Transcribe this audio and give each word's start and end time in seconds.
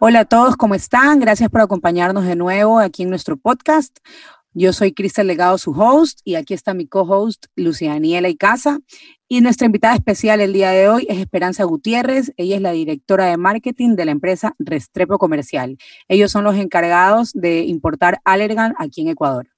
Hola 0.00 0.20
a 0.20 0.24
todos, 0.26 0.56
¿cómo 0.56 0.76
están? 0.76 1.18
Gracias 1.18 1.50
por 1.50 1.60
acompañarnos 1.60 2.24
de 2.24 2.36
nuevo 2.36 2.78
aquí 2.78 3.02
en 3.02 3.10
nuestro 3.10 3.36
podcast. 3.36 3.98
Yo 4.52 4.72
soy 4.72 4.92
Cristel 4.92 5.26
Legado, 5.26 5.58
su 5.58 5.72
host, 5.72 6.20
y 6.22 6.36
aquí 6.36 6.54
está 6.54 6.72
mi 6.72 6.86
co-host, 6.86 7.46
Lucia 7.56 7.94
Daniela 7.94 8.28
Icaza. 8.28 8.78
Y 9.26 9.40
nuestra 9.40 9.66
invitada 9.66 9.96
especial 9.96 10.40
el 10.40 10.52
día 10.52 10.70
de 10.70 10.88
hoy 10.88 11.04
es 11.08 11.18
Esperanza 11.18 11.64
Gutiérrez. 11.64 12.32
Ella 12.36 12.54
es 12.54 12.62
la 12.62 12.70
directora 12.70 13.24
de 13.24 13.38
marketing 13.38 13.96
de 13.96 14.04
la 14.04 14.12
empresa 14.12 14.54
Restrepo 14.60 15.18
Comercial. 15.18 15.76
Ellos 16.06 16.30
son 16.30 16.44
los 16.44 16.54
encargados 16.54 17.32
de 17.32 17.64
importar 17.64 18.20
Allergan 18.22 18.76
aquí 18.78 19.00
en 19.00 19.08
Ecuador. 19.08 19.48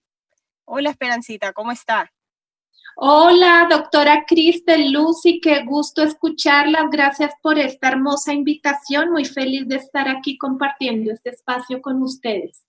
Hola 0.64 0.88
Esperancita, 0.88 1.52
¿cómo 1.52 1.70
está? 1.70 2.10
Hola, 2.96 3.66
doctora 3.70 4.24
Cristel 4.26 4.92
Lucy, 4.92 5.40
qué 5.40 5.64
gusto 5.64 6.02
escucharlas. 6.02 6.90
Gracias 6.90 7.32
por 7.42 7.58
esta 7.58 7.88
hermosa 7.88 8.32
invitación. 8.32 9.10
Muy 9.12 9.24
feliz 9.24 9.66
de 9.68 9.76
estar 9.76 10.08
aquí 10.08 10.36
compartiendo 10.36 11.12
este 11.12 11.30
espacio 11.30 11.80
con 11.80 12.02
ustedes. 12.02 12.64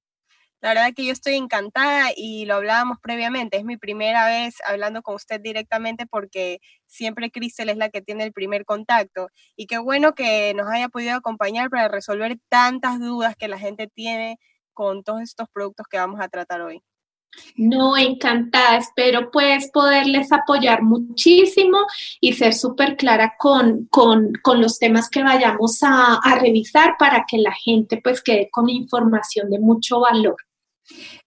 La 0.61 0.69
verdad 0.69 0.93
que 0.95 1.05
yo 1.05 1.11
estoy 1.11 1.33
encantada 1.33 2.11
y 2.15 2.45
lo 2.45 2.55
hablábamos 2.55 2.99
previamente. 3.01 3.57
Es 3.57 3.65
mi 3.65 3.77
primera 3.77 4.27
vez 4.27 4.55
hablando 4.67 5.01
con 5.01 5.15
usted 5.15 5.41
directamente 5.41 6.05
porque 6.05 6.59
siempre 6.85 7.31
Cristel 7.31 7.69
es 7.69 7.77
la 7.77 7.89
que 7.89 8.01
tiene 8.01 8.23
el 8.23 8.31
primer 8.31 8.63
contacto. 8.63 9.29
Y 9.55 9.65
qué 9.65 9.79
bueno 9.79 10.13
que 10.13 10.53
nos 10.53 10.67
haya 10.67 10.87
podido 10.87 11.15
acompañar 11.15 11.71
para 11.71 11.87
resolver 11.87 12.37
tantas 12.47 12.99
dudas 12.99 13.35
que 13.35 13.47
la 13.47 13.57
gente 13.57 13.87
tiene 13.87 14.37
con 14.73 15.03
todos 15.03 15.21
estos 15.21 15.47
productos 15.51 15.87
que 15.89 15.97
vamos 15.97 16.21
a 16.21 16.29
tratar 16.29 16.61
hoy. 16.61 16.83
No, 17.55 17.97
encantada. 17.97 18.77
Espero 18.77 19.31
pues 19.31 19.69
poderles 19.71 20.31
apoyar 20.31 20.83
muchísimo 20.83 21.79
y 22.19 22.33
ser 22.33 22.53
súper 22.53 22.97
clara 22.97 23.35
con, 23.37 23.87
con, 23.89 24.33
con, 24.41 24.61
los 24.61 24.79
temas 24.79 25.09
que 25.09 25.23
vayamos 25.23 25.81
a, 25.83 26.15
a 26.15 26.39
revisar 26.39 26.95
para 26.97 27.25
que 27.27 27.37
la 27.37 27.53
gente 27.53 27.99
pues 28.03 28.21
quede 28.21 28.49
con 28.51 28.69
información 28.69 29.49
de 29.49 29.59
mucho 29.59 29.99
valor. 30.01 30.35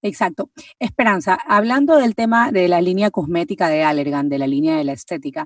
Exacto. 0.02 0.50
Esperanza, 0.78 1.38
hablando 1.46 1.96
del 1.96 2.14
tema 2.14 2.52
de 2.52 2.68
la 2.68 2.80
línea 2.80 3.10
cosmética 3.10 3.68
de 3.68 3.82
Allergan, 3.82 4.28
de 4.28 4.38
la 4.38 4.46
línea 4.46 4.76
de 4.76 4.84
la 4.84 4.92
estética, 4.92 5.44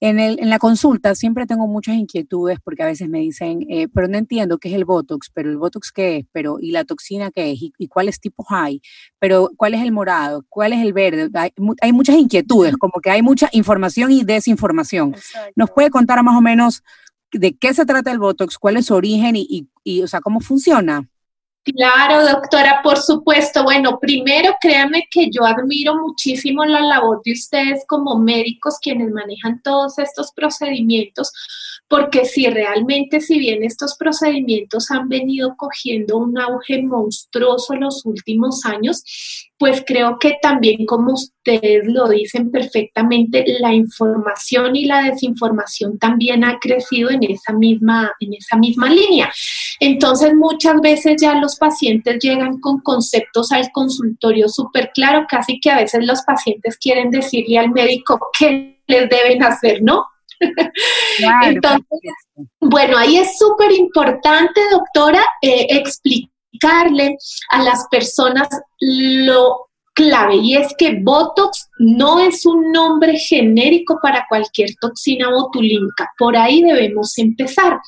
en, 0.00 0.18
el, 0.18 0.38
en 0.40 0.50
la 0.50 0.58
consulta 0.58 1.14
siempre 1.14 1.46
tengo 1.46 1.66
muchas 1.66 1.96
inquietudes 1.96 2.58
porque 2.62 2.82
a 2.82 2.86
veces 2.86 3.08
me 3.08 3.20
dicen, 3.20 3.66
eh, 3.68 3.88
pero 3.92 4.08
no 4.08 4.18
entiendo 4.18 4.58
qué 4.58 4.68
es 4.68 4.74
el 4.74 4.84
Botox, 4.84 5.30
pero 5.32 5.50
el 5.50 5.58
Botox 5.58 5.92
qué 5.92 6.18
es, 6.18 6.26
pero 6.32 6.58
y 6.60 6.72
la 6.72 6.84
toxina 6.84 7.30
qué 7.30 7.52
es, 7.52 7.58
y, 7.60 7.88
cuáles 7.88 8.20
tipos 8.20 8.46
hay, 8.50 8.80
pero 9.18 9.50
cuál 9.56 9.74
es 9.74 9.82
el 9.82 9.92
morado, 9.92 10.44
cuál 10.48 10.72
es 10.72 10.80
el 10.80 10.92
verde. 10.92 11.28
Hay, 11.34 11.92
muchas 11.92 12.16
inquietudes, 12.16 12.76
como 12.76 13.00
que 13.02 13.10
hay 13.10 13.22
mucha 13.22 13.48
información 13.52 14.12
y 14.12 14.24
desinformación. 14.24 15.14
¿Nos 15.56 15.70
puede 15.70 15.90
contar 15.90 16.22
más 16.22 16.36
o 16.36 16.40
menos 16.40 16.82
de 17.32 17.56
qué 17.56 17.74
se 17.74 17.86
trata 17.86 18.10
el 18.10 18.18
Botox, 18.18 18.58
cuál 18.58 18.76
es 18.76 18.86
su 18.86 18.94
origen 18.94 19.36
y, 19.36 19.46
y, 19.48 19.68
y 19.84 20.02
o 20.02 20.08
sea, 20.08 20.20
cómo 20.20 20.40
funciona? 20.40 21.08
Claro, 21.62 22.26
doctora, 22.26 22.80
por 22.82 22.96
supuesto. 22.98 23.62
Bueno, 23.64 23.98
primero 24.00 24.56
créanme 24.60 25.06
que 25.10 25.28
yo 25.30 25.44
admiro 25.44 25.94
muchísimo 25.94 26.64
la 26.64 26.80
labor 26.80 27.20
de 27.22 27.32
ustedes 27.32 27.84
como 27.86 28.18
médicos 28.18 28.78
quienes 28.80 29.10
manejan 29.10 29.60
todos 29.62 29.98
estos 29.98 30.32
procedimientos, 30.32 31.30
porque 31.86 32.24
si 32.24 32.46
realmente, 32.46 33.20
si 33.20 33.38
bien 33.38 33.62
estos 33.62 33.94
procedimientos 33.96 34.90
han 34.90 35.08
venido 35.10 35.54
cogiendo 35.58 36.16
un 36.16 36.38
auge 36.38 36.82
monstruoso 36.82 37.74
los 37.74 38.06
últimos 38.06 38.64
años, 38.64 39.02
pues 39.60 39.84
creo 39.86 40.18
que 40.18 40.38
también, 40.40 40.86
como 40.86 41.12
ustedes 41.12 41.82
lo 41.84 42.08
dicen 42.08 42.50
perfectamente, 42.50 43.44
la 43.60 43.74
información 43.74 44.74
y 44.74 44.86
la 44.86 45.02
desinformación 45.02 45.98
también 45.98 46.44
ha 46.44 46.58
crecido 46.58 47.10
en 47.10 47.22
esa 47.24 47.52
misma, 47.52 48.10
en 48.20 48.32
esa 48.32 48.56
misma 48.56 48.88
línea. 48.88 49.30
Entonces, 49.78 50.32
muchas 50.34 50.80
veces 50.80 51.20
ya 51.20 51.34
los 51.34 51.56
pacientes 51.56 52.18
llegan 52.22 52.58
con 52.58 52.80
conceptos 52.80 53.52
al 53.52 53.70
consultorio 53.70 54.48
súper 54.48 54.92
claro, 54.94 55.26
casi 55.28 55.60
que 55.60 55.70
a 55.70 55.76
veces 55.76 56.06
los 56.06 56.22
pacientes 56.22 56.78
quieren 56.78 57.10
decirle 57.10 57.58
al 57.58 57.70
médico 57.70 58.18
qué 58.38 58.80
les 58.86 59.10
deben 59.10 59.42
hacer, 59.42 59.82
¿no? 59.82 60.06
Entonces, 61.44 61.84
bueno, 62.60 62.96
ahí 62.96 63.18
es 63.18 63.36
súper 63.36 63.72
importante, 63.72 64.58
doctora, 64.70 65.22
eh, 65.42 65.66
explicar 65.68 66.29
explicarle 66.60 67.16
a 67.50 67.62
las 67.62 67.86
personas 67.90 68.48
lo 68.80 69.66
clave 69.92 70.36
y 70.36 70.56
es 70.56 70.72
que 70.78 70.98
Botox 71.02 71.68
no 71.78 72.20
es 72.20 72.46
un 72.46 72.72
nombre 72.72 73.18
genérico 73.18 73.98
para 74.00 74.24
cualquier 74.28 74.70
toxina 74.80 75.30
botulínica. 75.30 76.08
Por 76.18 76.36
ahí 76.36 76.62
debemos 76.62 77.18
empezar. 77.18 77.78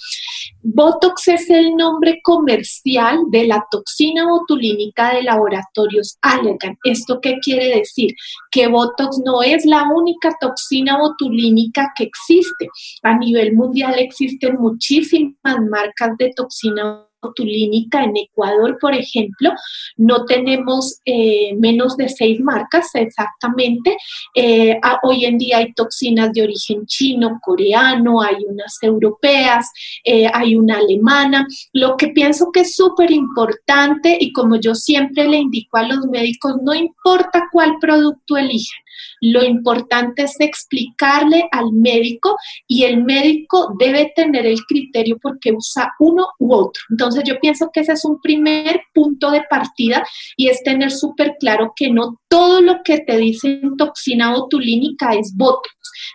Botox 0.63 1.29
es 1.29 1.49
el 1.49 1.75
nombre 1.77 2.21
comercial 2.23 3.19
de 3.31 3.47
la 3.47 3.65
toxina 3.71 4.27
botulínica 4.29 5.15
de 5.15 5.23
laboratorios 5.23 6.19
Allergan. 6.21 6.77
¿Esto 6.85 7.21
qué 7.21 7.39
quiere 7.39 7.79
decir? 7.79 8.11
Que 8.51 8.67
Botox 8.67 9.21
no 9.25 9.43
es 9.43 9.65
la 9.65 9.85
única 9.85 10.37
toxina 10.41 10.99
botulínica 10.99 11.93
que 11.97 12.05
existe. 12.05 12.69
A 13.03 13.17
nivel 13.17 13.55
mundial 13.55 13.95
existen 13.99 14.57
muchísimas 14.59 15.59
marcas 15.71 16.17
de 16.19 16.33
toxina 16.35 17.07
botulínica 17.23 18.03
en 18.05 18.17
Ecuador, 18.17 18.77
por 18.81 18.95
ejemplo, 18.95 19.53
no 19.97 20.25
tenemos 20.25 21.01
eh, 21.05 21.55
menos 21.57 21.97
de 21.97 22.09
seis 22.09 22.41
marcas 22.41 22.91
exactamente. 22.95 23.97
Eh, 24.35 24.79
hoy 25.03 25.25
en 25.25 25.39
día 25.39 25.59
hay 25.59 25.73
toxinas 25.73 26.33
de 26.33 26.43
origen 26.43 26.85
chino, 26.87 27.39
coreano, 27.43 28.21
hay 28.21 28.37
unas 28.47 28.77
europeas, 28.83 29.71
eh, 30.05 30.29
hay 30.33 30.57
una 30.57 30.79
alemana. 30.79 31.47
Lo 31.73 31.97
que 31.97 32.09
pienso 32.09 32.51
que 32.53 32.61
es 32.61 32.75
súper 32.75 33.11
importante 33.11 34.17
y 34.21 34.33
como 34.33 34.57
yo 34.57 34.75
siempre 34.75 35.29
le 35.29 35.39
indico 35.39 35.77
a 35.77 35.87
los 35.87 36.07
médicos, 36.07 36.57
no 36.63 36.75
importa 36.75 37.49
cuál 37.53 37.77
producto 37.81 38.37
elijan, 38.37 38.83
lo 39.21 39.45
importante 39.45 40.23
es 40.23 40.37
explicarle 40.41 41.49
al 41.51 41.73
médico 41.73 42.37
y 42.67 42.85
el 42.85 43.05
médico 43.05 43.75
debe 43.79 44.13
tener 44.15 44.47
el 44.47 44.61
criterio 44.65 45.19
porque 45.21 45.53
usa 45.53 45.93
uno 45.99 46.29
u 46.39 46.55
otro. 46.55 46.83
Entonces 46.91 47.25
yo 47.25 47.39
pienso 47.41 47.71
que 47.73 47.81
ese 47.81 47.93
es 47.93 48.05
un 48.05 48.21
primer 48.21 48.83
punto 48.93 49.31
de 49.31 49.43
partida 49.49 50.05
y 50.37 50.49
es 50.49 50.63
tener 50.63 50.91
súper 50.91 51.37
claro 51.39 51.73
que 51.75 51.91
no 51.91 52.21
todo 52.29 52.61
lo 52.61 52.83
que 52.85 53.01
te 53.01 53.17
dicen 53.17 53.77
toxina 53.77 54.33
botulínica 54.33 55.13
es 55.15 55.35
botox. 55.37 55.69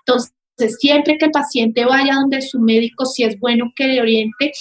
Entonces 0.05 0.33
siempre 0.79 1.17
que 1.17 1.25
el 1.25 1.31
paciente 1.31 1.85
vaya 1.85 2.15
donde 2.15 2.41
su 2.41 2.59
médico, 2.59 3.05
si 3.05 3.23
es 3.23 3.39
bueno 3.39 3.71
que 3.75 3.87
le 3.87 4.01
oriente 4.01 4.51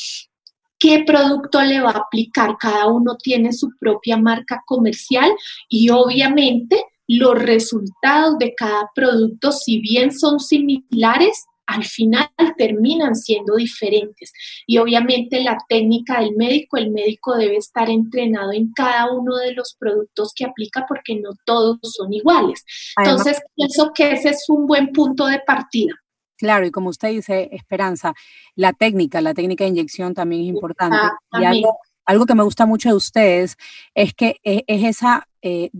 qué 0.78 1.04
producto 1.06 1.62
le 1.62 1.81
va 1.81 1.91
a 1.91 1.98
aplicar. 1.98 2.56
Cada 2.59 2.86
uno 2.86 3.16
tiene 3.16 3.53
su 3.53 3.70
propia 3.78 4.16
marca 4.16 4.62
comercial 4.66 5.31
y 5.69 5.91
obviamente 5.91 6.84
los 7.06 7.38
resultados 7.38 8.38
de 8.38 8.54
cada 8.54 8.90
producto, 8.94 9.52
si 9.52 9.80
bien 9.80 10.12
son 10.12 10.40
similares, 10.40 11.46
al 11.66 11.84
final 11.84 12.28
terminan 12.56 13.14
siendo 13.14 13.56
diferentes. 13.56 14.32
Y 14.66 14.78
obviamente 14.78 15.42
la 15.42 15.58
técnica 15.68 16.20
del 16.20 16.36
médico, 16.36 16.76
el 16.76 16.91
médico 16.91 17.36
debe 17.36 17.56
estar 17.56 17.91
entrenado 17.91 18.53
en 18.53 18.72
cada 18.72 19.12
uno 19.12 19.36
de 19.36 19.53
los 19.53 19.76
productos 19.78 20.32
que 20.34 20.44
aplica 20.44 20.86
porque 20.88 21.16
no 21.16 21.30
todos 21.44 21.78
son 21.82 22.12
iguales. 22.12 22.64
Entonces, 22.97 23.41
pienso 23.54 23.92
que 23.92 24.12
ese 24.12 24.30
es 24.30 24.44
un 24.48 24.66
buen 24.66 24.92
punto 24.92 25.26
de 25.26 25.41
partida. 25.41 25.94
Claro, 26.38 26.66
y 26.66 26.70
como 26.70 26.91
usted 26.91 27.10
dice, 27.10 27.48
Esperanza, 27.52 28.14
la 28.54 28.72
técnica, 28.72 29.20
la 29.20 29.34
técnica 29.34 29.64
de 29.64 29.70
inyección 29.70 30.14
también 30.14 30.42
es 30.42 30.48
importante. 30.48 30.98
Y 31.32 31.44
algo, 31.44 31.78
algo, 32.04 32.26
que 32.26 32.34
me 32.34 32.42
gusta 32.42 32.66
mucho 32.66 32.91
de 32.91 32.94
ustedes 32.94 33.56
es 33.94 34.14
que 34.14 34.36
e, 34.44 34.62
es, 34.66 34.84
esa 34.84 35.26
eh, 35.41 35.70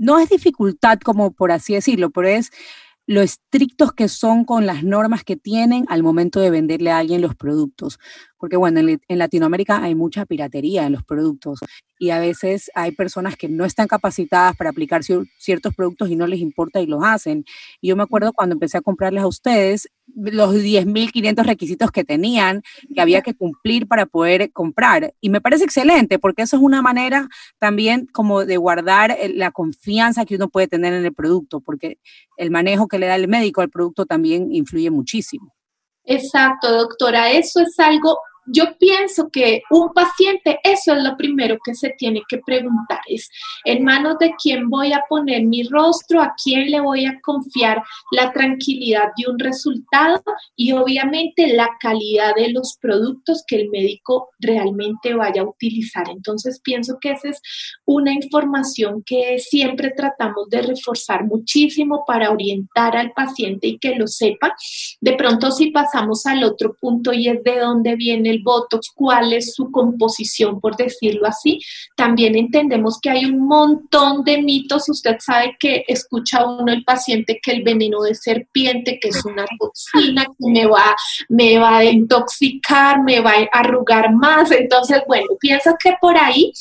no 0.00 0.18
es 0.18 0.30
dificultad 0.30 0.98
como 0.98 1.30
por 1.32 1.52
así 1.52 1.74
decirlo, 1.74 2.10
pero 2.10 2.26
es 2.26 2.50
lo 3.06 3.20
estrictos 3.20 3.92
que 3.92 4.08
son 4.08 4.44
con 4.44 4.64
las 4.64 4.82
normas 4.82 5.24
que 5.24 5.36
tienen 5.36 5.84
al 5.88 6.02
momento 6.02 6.40
de 6.40 6.50
venderle 6.50 6.90
a 6.90 6.98
alguien 6.98 7.20
los 7.20 7.34
productos. 7.34 7.98
Porque 8.40 8.56
bueno, 8.56 8.80
en, 8.80 9.18
Latinoamérica 9.18 9.82
hay 9.82 9.94
mucha 9.94 10.24
piratería 10.24 10.86
en 10.86 10.92
los 10.92 11.04
productos 11.04 11.60
y 11.98 12.08
a 12.08 12.18
veces 12.18 12.70
hay 12.74 12.92
personas 12.92 13.36
que 13.36 13.48
no 13.50 13.66
están 13.66 13.86
capacitadas 13.86 14.56
para 14.56 14.70
aplicar 14.70 15.02
ciertos 15.04 15.74
productos 15.74 16.08
y 16.08 16.16
no 16.16 16.26
les 16.26 16.40
importa 16.40 16.80
y 16.80 16.86
los 16.86 17.04
hacen. 17.04 17.44
Y 17.82 17.88
yo 17.88 17.96
me 17.96 18.02
acuerdo 18.02 18.32
cuando 18.32 18.54
empecé 18.54 18.78
a 18.78 18.80
comprarles 18.80 19.22
a 19.22 19.26
ustedes, 19.26 19.88
los 20.16 20.54
10.500 20.54 21.44
requisitos 21.44 21.90
que 21.90 22.02
tenían, 22.02 22.62
que 22.94 23.00
había 23.00 23.20
que 23.20 23.34
cumplir 23.34 23.86
para 23.86 24.06
poder 24.06 24.50
comprar. 24.52 25.12
Y 25.20 25.28
me 25.28 25.42
parece 25.42 25.64
excelente, 25.64 26.18
porque 26.18 26.42
eso 26.42 26.56
es 26.56 26.62
una 26.62 26.80
manera 26.80 27.28
también 27.58 28.06
como 28.06 28.46
de 28.46 28.56
guardar 28.56 29.10
eh, 29.10 29.32
la 29.34 29.50
confianza 29.50 30.24
que 30.24 30.36
uno 30.36 30.48
puede 30.48 30.68
tener 30.68 30.94
en 30.94 31.04
el 31.04 31.12
producto, 31.12 31.60
porque 31.60 31.98
el 32.38 32.50
manejo 32.50 32.88
que 32.88 32.98
le 32.98 33.06
da 33.06 33.16
el 33.16 33.28
médico 33.28 33.60
al 33.60 33.68
producto 33.68 34.06
también 34.06 34.50
influye 34.50 34.90
muchísimo. 34.90 35.52
Exacto, 36.04 36.72
doctora, 36.72 37.30
eso 37.30 37.60
es 37.60 37.78
algo 37.78 38.18
yo 38.46 38.76
pienso 38.78 39.28
que 39.30 39.62
un 39.70 39.92
paciente, 39.92 40.58
eso 40.62 40.94
es 40.94 41.02
lo 41.02 41.16
primero 41.16 41.58
que 41.64 41.74
se 41.74 41.90
tiene 41.90 42.22
que 42.28 42.38
preguntar, 42.38 43.00
es 43.06 43.30
en 43.64 43.84
manos 43.84 44.16
de 44.18 44.32
quién 44.42 44.68
voy 44.68 44.92
a 44.92 45.04
poner 45.08 45.44
mi 45.44 45.62
rostro, 45.64 46.20
a 46.20 46.34
quién 46.42 46.70
le 46.70 46.80
voy 46.80 47.04
a 47.06 47.20
confiar 47.22 47.82
la 48.12 48.32
tranquilidad 48.32 49.08
de 49.16 49.30
un 49.30 49.38
resultado 49.38 50.22
y 50.56 50.72
obviamente 50.72 51.54
la 51.54 51.68
calidad 51.80 52.34
de 52.34 52.50
los 52.50 52.76
productos 52.80 53.44
que 53.46 53.56
el 53.56 53.70
médico 53.70 54.30
realmente 54.38 55.14
vaya 55.14 55.42
a 55.42 55.48
utilizar. 55.48 56.08
Entonces 56.10 56.60
pienso 56.62 56.98
que 57.00 57.12
esa 57.12 57.28
es 57.28 57.40
una 57.84 58.12
información 58.12 59.02
que 59.04 59.38
siempre 59.38 59.92
tratamos 59.96 60.48
de 60.48 60.62
reforzar 60.62 61.24
muchísimo 61.24 62.04
para 62.06 62.30
orientar 62.30 62.96
al 62.96 63.12
paciente 63.12 63.68
y 63.68 63.78
que 63.78 63.94
lo 63.96 64.06
sepa. 64.06 64.54
De 65.00 65.14
pronto 65.14 65.50
si 65.50 65.70
pasamos 65.70 66.26
al 66.26 66.44
otro 66.44 66.76
punto 66.80 67.12
y 67.12 67.28
es 67.28 67.42
de 67.42 67.58
dónde 67.58 67.96
viene 67.96 68.29
el 68.30 68.42
Botox, 68.42 68.90
cuál 68.94 69.32
es 69.32 69.54
su 69.54 69.70
composición, 69.70 70.60
por 70.60 70.76
decirlo 70.76 71.26
así. 71.26 71.60
También 71.96 72.36
entendemos 72.36 72.98
que 73.00 73.10
hay 73.10 73.26
un 73.26 73.46
montón 73.46 74.24
de 74.24 74.40
mitos. 74.42 74.88
Usted 74.88 75.16
sabe 75.20 75.56
que 75.58 75.84
escucha 75.86 76.46
uno 76.46 76.72
el 76.72 76.84
paciente 76.84 77.40
que 77.42 77.52
el 77.52 77.62
veneno 77.62 78.00
de 78.02 78.14
serpiente, 78.14 78.98
que 79.00 79.08
es 79.08 79.24
una 79.24 79.44
toxina 79.58 80.24
que 80.24 80.50
me 80.50 80.66
va, 80.66 80.94
me 81.28 81.58
va 81.58 81.78
a 81.78 81.84
intoxicar, 81.84 83.02
me 83.02 83.20
va 83.20 83.32
a 83.32 83.58
arrugar 83.58 84.14
más. 84.14 84.50
Entonces, 84.50 85.02
bueno, 85.06 85.26
piensa 85.38 85.76
que 85.78 85.94
por 86.00 86.16
ahí 86.16 86.52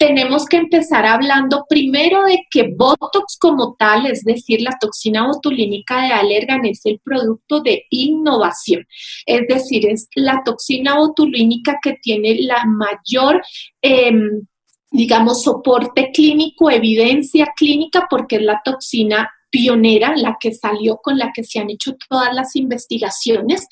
tenemos 0.00 0.46
que 0.46 0.56
empezar 0.56 1.04
hablando 1.04 1.66
primero 1.68 2.24
de 2.24 2.46
que 2.50 2.72
Botox 2.74 3.36
como 3.38 3.76
tal, 3.78 4.06
es 4.06 4.24
decir, 4.24 4.62
la 4.62 4.78
toxina 4.80 5.26
botulínica 5.26 6.00
de 6.00 6.08
Allergan 6.08 6.64
es 6.64 6.80
el 6.86 7.00
producto 7.04 7.60
de 7.60 7.84
innovación. 7.90 8.86
Es 9.26 9.46
decir, 9.46 9.86
es 9.86 10.08
la 10.14 10.40
toxina 10.42 10.96
botulínica 10.96 11.78
que 11.82 11.98
tiene 12.02 12.36
la 12.40 12.64
mayor... 12.64 13.42
Em, 13.82 14.46
digamos, 14.92 15.44
soporte 15.44 16.10
clínico, 16.10 16.68
evidencia 16.68 17.52
clínica, 17.54 18.08
porque 18.10 18.36
es 18.36 18.42
la 18.42 18.60
toxina 18.64 19.30
pionera, 19.50 20.14
la 20.16 20.36
que 20.40 20.54
salió 20.54 20.98
con 20.98 21.18
la 21.18 21.32
que 21.34 21.44
se 21.44 21.58
han 21.58 21.70
hecho 21.70 21.96
todas 22.08 22.32
las 22.34 22.56
investigaciones. 22.56 23.66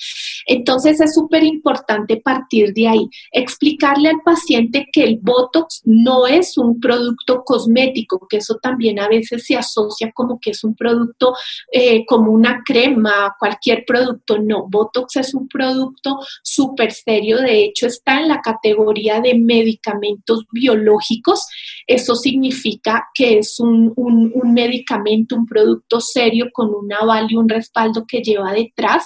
Entonces 0.47 1.01
es 1.01 1.15
súper 1.15 1.45
importante 1.45 2.17
partir 2.17 2.73
de 2.75 2.89
ahí, 2.89 3.09
explicarle 3.33 4.09
al 4.09 4.21
paciente 4.25 4.89
que 4.93 5.05
el 5.05 5.19
Botox 5.21 5.83
no 5.85 6.27
es 6.27 6.59
un 6.59 6.81
producto 6.81 7.43
cosmético, 7.45 8.27
que 8.29 8.39
eso 8.39 8.57
también 8.61 8.99
a 8.99 9.09
veces 9.09 9.45
se 9.47 9.57
asocia 9.57 10.11
como 10.13 10.39
que 10.41 10.51
es 10.51 10.65
un 10.65 10.75
producto 10.75 11.35
eh, 11.73 12.05
como 12.07 12.33
una 12.33 12.63
crema, 12.65 13.35
cualquier 13.39 13.85
producto. 13.87 14.39
No, 14.39 14.67
Botox 14.69 15.17
es 15.17 15.35
un 15.35 15.49
producto 15.49 16.19
súper 16.43 16.93
serio, 16.93 17.39
de 17.39 17.65
hecho 17.65 17.87
está 17.87 18.21
en 18.21 18.29
la 18.29 18.41
categoría 18.41 19.21
de 19.21 19.35
medicamentos 19.35 20.45
biológicos. 20.51 21.47
Eso 21.87 22.15
significa 22.15 23.09
que 23.15 23.39
es 23.39 23.61
un, 23.61 23.93
un 23.97 24.55
medicamento, 24.55 25.37
un 25.37 25.47
producto 25.47 25.68
serio 26.00 26.49
con 26.53 26.75
un 26.75 26.93
aval 26.93 27.26
y 27.31 27.37
un 27.37 27.49
respaldo 27.49 28.05
que 28.06 28.20
lleva 28.20 28.53
detrás. 28.53 29.05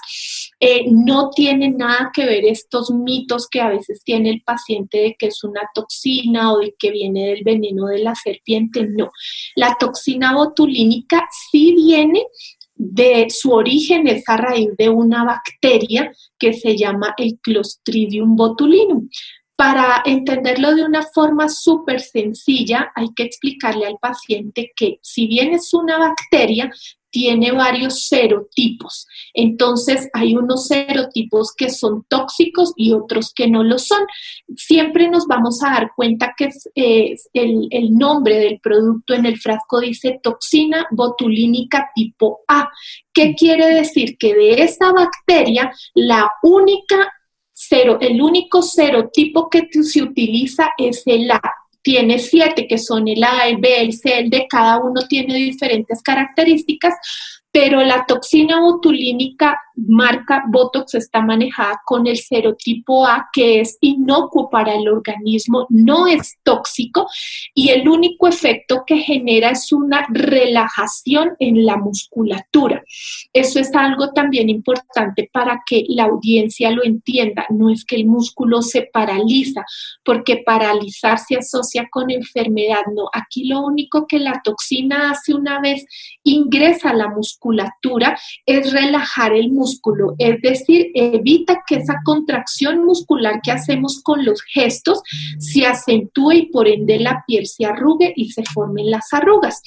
Eh, 0.60 0.84
no 0.90 1.30
tiene 1.30 1.70
nada 1.70 2.10
que 2.12 2.24
ver 2.26 2.44
estos 2.44 2.90
mitos 2.90 3.48
que 3.48 3.60
a 3.60 3.68
veces 3.68 4.02
tiene 4.04 4.30
el 4.30 4.42
paciente 4.42 4.98
de 4.98 5.16
que 5.18 5.26
es 5.26 5.42
una 5.44 5.62
toxina 5.74 6.52
o 6.52 6.58
de 6.58 6.74
que 6.78 6.90
viene 6.90 7.28
del 7.28 7.42
veneno 7.44 7.86
de 7.86 7.98
la 7.98 8.14
serpiente. 8.14 8.86
No, 8.86 9.10
la 9.56 9.76
toxina 9.78 10.34
botulínica 10.34 11.26
sí 11.50 11.74
viene 11.74 12.24
de 12.74 13.28
su 13.30 13.52
origen 13.52 14.08
es 14.08 14.28
a 14.28 14.36
raíz 14.36 14.70
de 14.76 14.88
una 14.88 15.24
bacteria 15.24 16.10
que 16.38 16.52
se 16.52 16.76
llama 16.76 17.14
el 17.16 17.38
Clostridium 17.40 18.34
botulinum. 18.34 19.08
Para 19.62 20.02
entenderlo 20.04 20.74
de 20.74 20.84
una 20.84 21.04
forma 21.04 21.48
súper 21.48 22.00
sencilla, 22.00 22.90
hay 22.96 23.14
que 23.14 23.22
explicarle 23.22 23.86
al 23.86 23.96
paciente 24.00 24.72
que 24.74 24.98
si 25.02 25.28
bien 25.28 25.54
es 25.54 25.72
una 25.72 25.98
bacteria, 25.98 26.68
tiene 27.10 27.52
varios 27.52 28.08
serotipos. 28.08 29.06
Entonces, 29.32 30.08
hay 30.14 30.34
unos 30.34 30.66
serotipos 30.66 31.52
que 31.56 31.70
son 31.70 32.04
tóxicos 32.08 32.72
y 32.74 32.92
otros 32.92 33.32
que 33.32 33.46
no 33.46 33.62
lo 33.62 33.78
son. 33.78 34.00
Siempre 34.56 35.08
nos 35.08 35.26
vamos 35.28 35.62
a 35.62 35.70
dar 35.70 35.92
cuenta 35.94 36.34
que 36.36 36.50
el, 36.74 37.68
el, 37.70 37.96
nombre 37.96 38.40
del 38.40 38.58
producto 38.58 39.14
en 39.14 39.26
el 39.26 39.38
frasco 39.38 39.78
dice 39.78 40.18
toxina 40.20 40.88
botulínica 40.90 41.88
tipo 41.94 42.40
A. 42.48 42.68
¿Qué 43.12 43.36
quiere 43.36 43.72
decir? 43.72 44.18
Que 44.18 44.34
de 44.34 44.64
esa 44.64 44.90
bacteria, 44.90 45.70
la 45.94 46.28
única 46.42 47.12
cero, 47.52 47.98
el 48.00 48.20
único 48.20 48.62
serotipo 48.62 49.48
que 49.48 49.68
se 49.82 50.02
utiliza 50.02 50.70
es 50.78 51.02
el 51.06 51.30
A. 51.30 51.40
Tiene 51.82 52.18
siete 52.18 52.66
que 52.66 52.78
son 52.78 53.08
el 53.08 53.22
A, 53.24 53.48
el 53.48 53.56
B, 53.56 53.80
el 53.80 53.92
C, 53.92 54.18
el 54.18 54.30
D, 54.30 54.46
cada 54.48 54.78
uno 54.78 55.02
tiene 55.08 55.34
diferentes 55.34 56.00
características, 56.02 56.94
pero 57.52 57.82
la 57.82 58.06
toxina 58.06 58.60
botulínica 58.60 59.60
marca 59.76 60.44
Botox 60.48 60.94
está 60.94 61.22
manejada 61.22 61.80
con 61.84 62.06
el 62.06 62.16
serotipo 62.16 63.06
A, 63.06 63.28
que 63.32 63.60
es 63.60 63.78
inocuo 63.80 64.50
para 64.50 64.74
el 64.74 64.88
organismo, 64.88 65.66
no 65.70 66.06
es 66.06 66.38
tóxico 66.42 67.06
y 67.54 67.70
el 67.70 67.88
único 67.88 68.28
efecto 68.28 68.84
que 68.86 68.98
genera 68.98 69.50
es 69.50 69.72
una 69.72 70.06
relajación 70.10 71.32
en 71.38 71.64
la 71.64 71.76
musculatura. 71.76 72.82
Eso 73.32 73.58
es 73.60 73.74
algo 73.74 74.12
también 74.12 74.48
importante 74.48 75.28
para 75.32 75.62
que 75.66 75.84
la 75.88 76.04
audiencia 76.04 76.70
lo 76.70 76.84
entienda. 76.84 77.46
No 77.50 77.70
es 77.70 77.84
que 77.84 77.96
el 77.96 78.06
músculo 78.06 78.62
se 78.62 78.88
paraliza, 78.92 79.64
porque 80.04 80.42
paralizar 80.44 81.18
se 81.18 81.36
asocia 81.36 81.88
con 81.90 82.10
enfermedad. 82.10 82.82
No, 82.94 83.08
aquí 83.12 83.44
lo 83.44 83.60
único 83.60 84.06
que 84.06 84.18
la 84.18 84.40
toxina 84.42 85.10
hace 85.10 85.34
una 85.34 85.60
vez 85.60 85.84
ingresa 86.24 86.90
a 86.90 86.94
la 86.94 87.08
musculatura, 87.08 87.41
musculatura 87.42 88.18
es 88.46 88.72
relajar 88.72 89.32
el 89.32 89.50
músculo, 89.50 90.14
es 90.18 90.40
decir, 90.40 90.90
evita 90.94 91.62
que 91.66 91.76
esa 91.76 91.96
contracción 92.04 92.84
muscular 92.84 93.40
que 93.42 93.52
hacemos 93.52 94.00
con 94.02 94.24
los 94.24 94.42
gestos 94.42 95.02
se 95.38 95.66
acentúe 95.66 96.32
y 96.32 96.46
por 96.46 96.68
ende 96.68 96.98
la 96.98 97.24
piel 97.26 97.46
se 97.46 97.64
arrugue 97.64 98.12
y 98.16 98.30
se 98.30 98.44
formen 98.44 98.90
las 98.90 99.12
arrugas. 99.12 99.60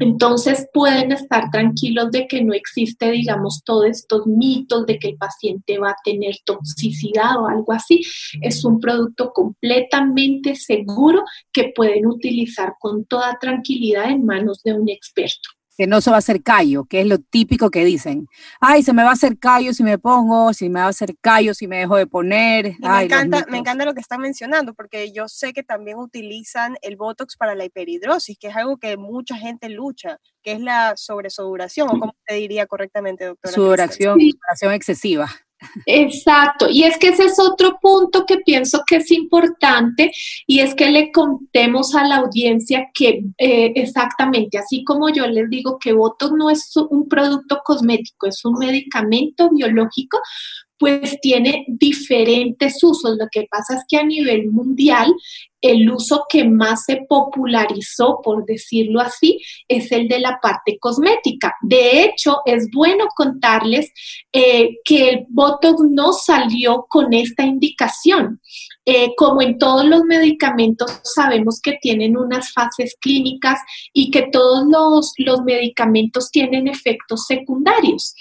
Entonces 0.00 0.66
pueden 0.72 1.12
estar 1.12 1.50
tranquilos 1.50 2.10
de 2.10 2.26
que 2.26 2.42
no 2.42 2.54
existe, 2.54 3.10
digamos, 3.10 3.62
todos 3.62 3.84
estos 3.84 4.26
mitos 4.26 4.86
de 4.86 4.98
que 4.98 5.08
el 5.08 5.16
paciente 5.18 5.78
va 5.78 5.90
a 5.90 5.96
tener 6.02 6.36
toxicidad 6.46 7.36
o 7.38 7.46
algo 7.46 7.74
así. 7.74 8.00
Es 8.40 8.64
un 8.64 8.80
producto 8.80 9.32
completamente 9.34 10.54
seguro 10.54 11.24
que 11.52 11.74
pueden 11.76 12.06
utilizar 12.06 12.72
con 12.80 13.04
toda 13.04 13.36
tranquilidad 13.38 14.10
en 14.10 14.24
manos 14.24 14.62
de 14.62 14.72
un 14.72 14.88
experto 14.88 15.55
que 15.76 15.86
no 15.86 16.00
se 16.00 16.10
va 16.10 16.16
a 16.16 16.18
hacer 16.18 16.42
callo, 16.42 16.84
que 16.84 17.00
es 17.00 17.06
lo 17.06 17.18
típico 17.18 17.70
que 17.70 17.84
dicen. 17.84 18.28
Ay, 18.60 18.82
se 18.82 18.92
me 18.92 19.02
va 19.02 19.10
a 19.10 19.12
hacer 19.12 19.38
callo 19.38 19.72
si 19.72 19.82
me 19.82 19.98
pongo, 19.98 20.52
si 20.52 20.68
me 20.68 20.80
va 20.80 20.86
a 20.86 20.90
hacer 20.90 21.14
callo 21.20 21.54
si 21.54 21.68
me 21.68 21.78
dejo 21.78 21.96
de 21.96 22.06
poner. 22.06 22.74
me, 22.78 23.02
encanta, 23.02 23.44
me 23.48 23.58
encanta 23.58 23.84
lo 23.84 23.94
que 23.94 24.00
están 24.00 24.20
mencionando, 24.20 24.74
porque 24.74 25.12
yo 25.12 25.28
sé 25.28 25.52
que 25.52 25.62
también 25.62 25.98
utilizan 25.98 26.76
el 26.82 26.96
Botox 26.96 27.36
para 27.36 27.54
la 27.54 27.64
hiperhidrosis, 27.64 28.38
que 28.38 28.48
es 28.48 28.56
algo 28.56 28.78
que 28.78 28.96
mucha 28.96 29.36
gente 29.36 29.68
lucha, 29.68 30.18
que 30.42 30.52
es 30.52 30.60
la 30.60 30.94
sobresoduración, 30.96 31.88
o 31.88 31.98
como 31.98 32.16
te 32.26 32.34
diría 32.34 32.66
correctamente, 32.66 33.26
doctora. 33.26 33.54
Sudoración, 33.54 34.18
sudoración 34.20 34.72
excesiva. 34.72 35.28
Exacto, 35.86 36.68
y 36.68 36.82
es 36.84 36.98
que 36.98 37.08
ese 37.08 37.24
es 37.24 37.38
otro 37.38 37.78
punto 37.80 38.26
que 38.26 38.38
pienso 38.38 38.82
que 38.86 38.96
es 38.96 39.10
importante 39.10 40.12
y 40.46 40.60
es 40.60 40.74
que 40.74 40.90
le 40.90 41.10
contemos 41.10 41.94
a 41.94 42.04
la 42.04 42.16
audiencia 42.16 42.88
que 42.92 43.24
eh, 43.38 43.72
exactamente, 43.74 44.58
así 44.58 44.84
como 44.84 45.08
yo 45.08 45.26
les 45.26 45.48
digo 45.48 45.78
que 45.78 45.92
Botox 45.92 46.32
no 46.32 46.50
es 46.50 46.70
un 46.76 47.08
producto 47.08 47.60
cosmético, 47.64 48.26
es 48.26 48.44
un 48.44 48.58
medicamento 48.58 49.48
biológico, 49.50 50.18
pues 50.78 51.18
tiene 51.20 51.64
diferentes 51.68 52.82
usos. 52.82 53.16
Lo 53.18 53.26
que 53.30 53.46
pasa 53.50 53.74
es 53.74 53.84
que 53.88 53.96
a 53.96 54.04
nivel 54.04 54.50
mundial 54.50 55.14
el 55.60 55.90
uso 55.90 56.24
que 56.28 56.44
más 56.44 56.84
se 56.84 57.04
popularizó, 57.08 58.20
por 58.22 58.44
decirlo 58.44 59.00
así, 59.00 59.40
es 59.66 59.90
el 59.90 60.06
de 60.06 60.20
la 60.20 60.38
parte 60.40 60.78
cosmética. 60.78 61.54
De 61.62 62.04
hecho, 62.04 62.38
es 62.44 62.68
bueno 62.72 63.06
contarles 63.16 63.90
eh, 64.32 64.76
que 64.84 65.08
el 65.08 65.26
Botox 65.28 65.80
no 65.90 66.12
salió 66.12 66.86
con 66.88 67.12
esta 67.12 67.44
indicación. 67.44 68.40
Eh, 68.84 69.14
como 69.16 69.42
en 69.42 69.58
todos 69.58 69.84
los 69.84 70.04
medicamentos, 70.04 71.00
sabemos 71.02 71.60
que 71.60 71.76
tienen 71.80 72.16
unas 72.16 72.52
fases 72.52 72.96
clínicas 73.00 73.58
y 73.92 74.12
que 74.12 74.28
todos 74.30 74.64
los, 74.68 75.12
los 75.18 75.42
medicamentos 75.42 76.30
tienen 76.30 76.68
efectos 76.68 77.24
secundarios. 77.26 78.14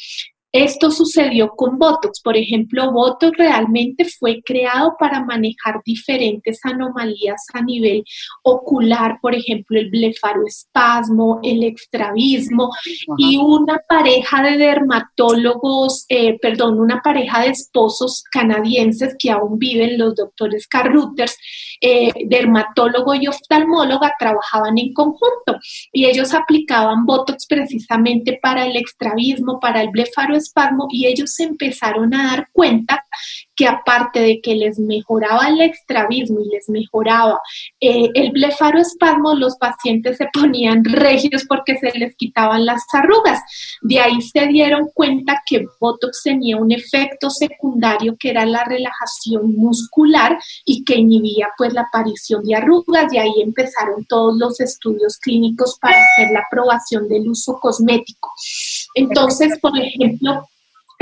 Esto 0.56 0.90
sucedió 0.90 1.50
con 1.50 1.78
Botox. 1.78 2.22
Por 2.22 2.38
ejemplo, 2.38 2.90
Botox 2.94 3.38
realmente 3.38 4.06
fue 4.06 4.42
creado 4.42 4.96
para 4.98 5.22
manejar 5.22 5.82
diferentes 5.84 6.62
anomalías 6.64 7.44
a 7.54 7.62
nivel 7.62 8.06
ocular, 8.42 9.20
por 9.22 9.36
ejemplo, 9.36 9.78
el 9.78 9.90
blefaroespasmo, 9.90 11.42
el 11.44 11.62
extravismo, 11.66 12.70
y 13.18 13.36
una 13.36 13.82
pareja 13.90 14.44
de 14.44 14.58
dermatólogos, 14.58 16.06
eh, 16.08 16.40
perdón, 16.40 16.80
una 16.80 17.02
pareja 17.02 17.42
de 17.42 17.50
esposos 17.50 18.24
canadienses 18.32 19.14
que 19.20 19.32
aún 19.32 19.60
viven, 19.60 19.98
los 19.98 20.16
doctores 20.16 20.68
Carruthers, 20.68 21.38
eh, 21.88 22.12
dermatólogo 22.26 23.14
y 23.14 23.28
oftalmóloga, 23.28 24.14
trabajaban 24.18 24.76
en 24.80 24.92
conjunto 24.92 25.60
y 25.92 26.06
ellos 26.06 26.34
aplicaban 26.34 27.06
Botox 27.06 27.46
precisamente 27.46 28.40
para 28.42 28.66
el 28.66 28.76
extravismo, 28.76 29.60
para 29.60 29.84
el 29.84 29.90
blefaroespasmo 29.90 30.88
y 30.90 31.06
ellos 31.06 31.40
empezaron 31.40 32.12
a 32.16 32.32
dar 32.32 32.50
cuenta 32.52 33.06
que 33.56 33.68
aparte 33.68 34.20
de 34.20 34.42
que 34.42 34.56
les 34.56 34.80
mejoraba 34.80 35.48
el 35.48 35.62
extravismo 35.62 36.40
y 36.42 36.50
les 36.50 36.70
mejoraba 36.70 37.40
eh, 37.80 38.10
el 38.14 38.32
blefaroespasmo, 38.32 39.36
los 39.36 39.56
pacientes 39.58 40.18
se 40.18 40.28
ponían 40.34 40.84
regios 40.84 41.46
porque 41.48 41.78
se 41.78 41.98
les 41.98 42.16
quitaban 42.16 42.66
las 42.66 42.84
arrugas. 42.94 43.42
De 43.82 44.00
ahí 44.00 44.22
se 44.22 44.48
dieron 44.48 44.90
cuenta 44.94 45.42
que 45.46 45.66
Botox 45.80 46.24
tenía 46.24 46.58
un 46.58 46.72
efecto 46.72 47.30
secundario 47.30 48.16
que 48.20 48.30
era 48.30 48.46
la 48.46 48.64
relajación 48.64 49.56
muscular 49.56 50.38
y 50.66 50.84
que 50.84 50.96
inhibía 50.96 51.48
pues 51.58 51.74
la 51.74 51.82
aparición 51.82 52.44
de 52.44 52.56
arrugas. 52.56 53.12
De 53.12 53.20
ahí 53.20 53.42
empezaron 53.42 54.06
todos 54.06 54.38
los 54.38 54.60
estudios 54.60 55.18
clínicos 55.18 55.78
para 55.80 55.98
hacer 55.98 56.32
la 56.32 56.42
aprobación 56.42 57.08
del 57.08 57.30
uso 57.30 57.60
cosmético. 57.60 58.32
Entonces, 58.96 59.58
por 59.60 59.78
ejemplo, 59.78 60.48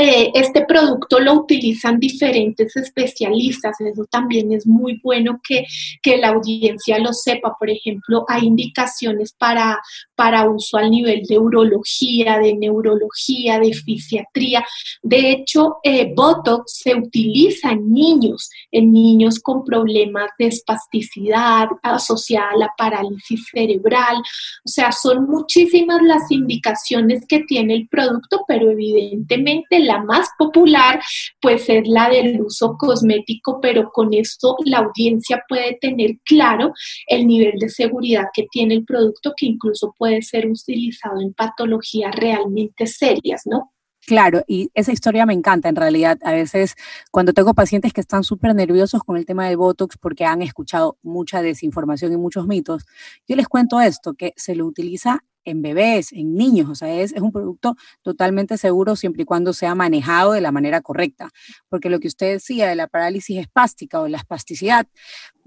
eh, 0.06 0.32
este 0.34 0.66
producto 0.66 1.18
lo 1.22 1.32
utilizan 1.32 1.98
diferentes 1.98 2.76
especialistas, 2.76 3.80
eso 3.80 4.04
también 4.12 4.52
es 4.52 4.68
muy 4.68 5.00
bueno 5.02 5.40
que, 5.42 5.66
que, 6.02 6.18
la 6.18 6.30
audiencia 6.30 7.00
lo 7.00 7.14
sepa. 7.14 7.56
Por 7.58 7.70
ejemplo, 7.70 8.26
hay 8.28 8.48
indicaciones 8.48 9.32
para, 9.32 9.80
para 10.14 10.50
uso 10.50 10.76
al 10.76 10.92
nivel 10.92 11.24
de 11.24 11.40
urología, 11.40 12.38
de 12.38 12.54
neurología, 12.54 13.60
de 13.60 13.72
fisiatría. 13.74 14.66
De 15.02 15.32
hecho, 15.32 15.78
eh, 15.84 16.12
Botox 16.14 16.80
se 16.84 16.96
utiliza 16.96 17.72
en 17.72 17.90
niños, 17.90 18.50
en 18.74 18.92
niños 18.92 19.40
con 19.40 19.64
problemas 19.64 20.32
de 20.38 20.48
espasticidad 20.48 21.68
asociada 21.82 22.50
a 22.52 22.58
la 22.58 22.74
parálisis 22.78 23.48
cerebral. 23.50 24.18
O 24.18 24.68
sea, 24.68 24.92
son 24.92 25.28
muchísimas 25.28 26.02
las 26.02 26.30
indicaciones 26.30 27.26
que 27.26 27.40
tiene 27.44 27.76
el 27.76 27.88
producto, 27.88 28.44
pero 28.46 28.70
evidentemente 28.70 29.80
la 29.80 29.93
más 30.00 30.30
popular 30.38 31.02
pues 31.42 31.70
es 31.70 31.88
la 31.88 32.10
del 32.10 32.42
uso 32.42 32.76
cosmético, 32.78 33.60
pero 33.62 33.90
con 33.92 34.14
esto 34.14 34.56
la 34.66 34.80
audiencia 34.80 35.44
puede 35.48 35.78
tener 35.80 36.18
claro 36.26 36.74
el 37.08 37.28
nivel 37.28 37.60
de 37.60 37.70
seguridad 37.70 38.26
que 38.34 38.48
tiene 38.52 38.76
el 38.76 38.86
producto 38.86 39.34
que 39.36 39.46
incluso 39.46 39.94
puede 39.98 40.22
ser 40.22 40.48
utilizado 40.48 41.20
en 41.22 41.34
patologías 41.34 42.16
realmente 42.16 42.88
serias, 42.88 43.44
¿no? 43.46 43.74
Claro, 44.06 44.44
y 44.48 44.70
esa 44.74 44.92
historia 44.92 45.26
me 45.26 45.34
encanta 45.34 45.70
en 45.70 45.78
realidad. 45.78 46.18
A 46.24 46.34
veces 46.34 46.76
cuando 47.10 47.32
tengo 47.32 47.54
pacientes 47.54 47.94
que 47.94 48.02
están 48.02 48.24
súper 48.24 48.54
nerviosos 48.54 49.02
con 49.04 49.16
el 49.16 49.26
tema 49.26 49.48
del 49.48 49.56
Botox 49.56 49.98
porque 49.98 50.26
han 50.26 50.42
escuchado 50.42 50.98
mucha 51.04 51.42
desinformación 51.42 52.12
y 52.12 52.18
muchos 52.18 52.46
mitos, 52.46 52.86
yo 53.28 53.38
les 53.38 53.48
cuento 53.48 53.80
esto, 53.80 54.14
que 54.14 54.34
se 54.36 54.56
lo 54.56 54.66
utiliza 54.66 55.24
en 55.46 55.62
bebés, 55.62 56.12
en 56.14 56.36
niños, 56.36 56.70
o 56.70 56.76
sea, 56.76 56.94
es, 57.02 57.14
un 57.14 57.32
producto 57.32 57.76
totalmente 58.02 58.58
seguro 58.58 58.96
siempre 58.96 59.24
y 59.24 59.26
cuando 59.26 59.54
sea 59.54 59.76
manejado 59.76 60.34
de 60.34 60.42
la 60.42 60.52
manera 60.52 60.82
correcta, 60.82 61.30
porque 61.70 61.90
lo 61.90 62.00
que 62.00 62.08
usted 62.08 62.34
decía 62.34 62.68
de 62.68 62.76
la 62.76 62.88
parálisis 62.88 63.38
espástica 63.38 64.00
o 64.00 64.08
la 64.08 64.18
espasticidad, 64.18 64.88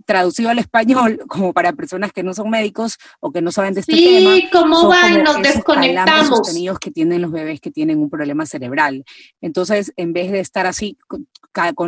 traducido 0.04 0.50
al 0.50 0.58
español, 0.58 1.18
como 1.28 1.52
para 1.52 1.72
personas 1.72 2.12
que 2.12 2.22
no 2.22 2.34
son 2.34 2.50
médicos 2.50 2.98
o 3.20 3.32
que 3.32 3.42
no 3.42 3.50
saben 3.52 3.74
de 3.74 3.80
este 3.80 3.92
tema. 3.92 4.34
Sí, 4.34 4.48
¿cómo 4.52 4.88
van? 4.88 5.22
Nos 5.22 5.42
desconectamos. 5.42 6.28
sostenidos 6.28 6.78
que 6.78 6.90
tienen 6.90 7.22
los 7.22 7.30
bebés 7.30 7.60
que 7.60 7.70
tienen 7.70 7.98
un 7.98 8.10
problema 8.10 8.46
cerebral. 8.46 9.04
Entonces, 9.40 9.92
en 9.96 10.12
vez 10.12 10.30
de 10.30 10.40
estar 10.40 10.66
así 10.66 10.98
con, 11.08 11.26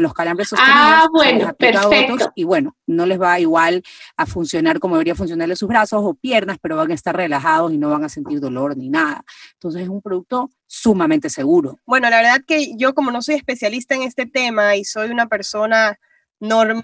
los 0.02 0.14
calambres 0.14 0.48
sostenidos, 0.48 0.78
ah, 0.80 1.08
bueno, 1.12 1.54
perfecto. 1.54 2.32
y 2.34 2.44
bueno, 2.44 2.74
no 2.86 3.04
les 3.04 3.20
va 3.20 3.38
igual 3.38 3.82
a 4.16 4.24
funcionar 4.24 4.78
como 4.78 4.94
debería 4.94 5.14
funcionarle 5.14 5.56
sus 5.56 5.68
brazos 5.68 6.00
o 6.02 6.14
piernas, 6.14 6.56
pero 6.60 6.76
van 6.76 6.90
a 6.90 6.94
estar 6.94 7.14
relajados 7.14 7.72
y 7.72 7.78
no 7.78 7.90
van 7.90 8.04
a 8.04 8.08
sentir 8.08 8.40
dolor 8.40 8.76
ni 8.76 8.88
nada. 8.88 9.24
Entonces, 9.54 9.82
es 9.82 9.88
un 9.88 10.00
producto 10.00 10.50
sumamente 10.66 11.30
seguro. 11.30 11.78
Bueno, 11.84 12.08
la 12.08 12.16
verdad 12.16 12.40
que 12.46 12.76
yo 12.76 12.94
como 12.94 13.10
no 13.10 13.22
soy 13.22 13.34
especialista 13.34 13.94
en 13.94 14.02
este 14.02 14.26
tema 14.26 14.76
y 14.76 14.84
soy 14.84 15.10
una 15.10 15.26
persona 15.26 15.98
normal, 16.40 16.82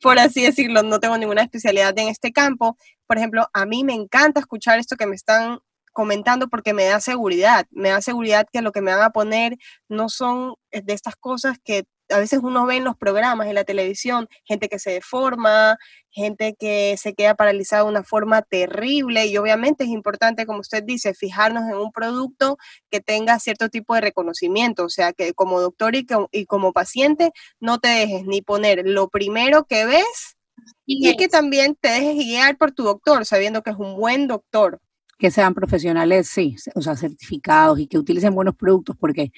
por 0.00 0.18
así 0.18 0.42
decirlo, 0.42 0.82
no 0.82 1.00
tengo 1.00 1.18
ninguna 1.18 1.42
especialidad 1.42 1.96
en 1.98 2.08
este 2.08 2.32
campo. 2.32 2.76
Por 3.06 3.18
ejemplo, 3.18 3.48
a 3.52 3.66
mí 3.66 3.84
me 3.84 3.94
encanta 3.94 4.40
escuchar 4.40 4.78
esto 4.78 4.96
que 4.96 5.06
me 5.06 5.16
están 5.16 5.58
comentando 5.92 6.48
porque 6.48 6.72
me 6.74 6.84
da 6.84 7.00
seguridad, 7.00 7.66
me 7.70 7.90
da 7.90 8.00
seguridad 8.00 8.46
que 8.52 8.62
lo 8.62 8.72
que 8.72 8.80
me 8.80 8.92
van 8.92 9.02
a 9.02 9.10
poner 9.10 9.56
no 9.88 10.08
son 10.08 10.54
de 10.70 10.92
estas 10.92 11.16
cosas 11.16 11.58
que 11.62 11.84
a 12.12 12.18
veces 12.18 12.40
uno 12.42 12.66
ve 12.66 12.76
en 12.76 12.84
los 12.84 12.96
programas, 12.96 13.46
en 13.46 13.54
la 13.54 13.64
televisión, 13.64 14.28
gente 14.44 14.68
que 14.68 14.78
se 14.78 14.90
deforma, 14.90 15.78
gente 16.10 16.54
que 16.58 16.96
se 16.98 17.14
queda 17.14 17.34
paralizada 17.34 17.84
de 17.84 17.88
una 17.88 18.04
forma 18.04 18.42
terrible 18.42 19.26
y 19.26 19.36
obviamente 19.38 19.84
es 19.84 19.90
importante, 19.90 20.46
como 20.46 20.60
usted 20.60 20.82
dice, 20.84 21.14
fijarnos 21.14 21.64
en 21.64 21.76
un 21.76 21.90
producto 21.92 22.58
que 22.90 23.00
tenga 23.00 23.38
cierto 23.38 23.68
tipo 23.68 23.94
de 23.94 24.02
reconocimiento, 24.02 24.84
o 24.84 24.90
sea, 24.90 25.12
que 25.12 25.32
como 25.32 25.60
doctor 25.60 25.94
y, 25.94 26.06
y 26.30 26.46
como 26.46 26.72
paciente 26.72 27.32
no 27.60 27.78
te 27.78 27.88
dejes 27.88 28.26
ni 28.26 28.42
poner 28.42 28.82
lo 28.84 29.08
primero 29.08 29.64
que 29.64 29.86
ves 29.86 30.36
y 30.84 31.16
que 31.16 31.28
también 31.28 31.76
te 31.80 31.88
dejes 31.88 32.14
guiar 32.16 32.56
por 32.58 32.72
tu 32.72 32.84
doctor, 32.84 33.24
sabiendo 33.24 33.62
que 33.62 33.70
es 33.70 33.76
un 33.76 33.96
buen 33.96 34.28
doctor. 34.28 34.80
Que 35.22 35.30
sean 35.30 35.54
profesionales, 35.54 36.28
sí, 36.28 36.56
o 36.74 36.82
sea, 36.82 36.96
certificados 36.96 37.78
y 37.78 37.86
que 37.86 37.96
utilicen 37.96 38.34
buenos 38.34 38.56
productos, 38.56 38.96
porque 38.98 39.30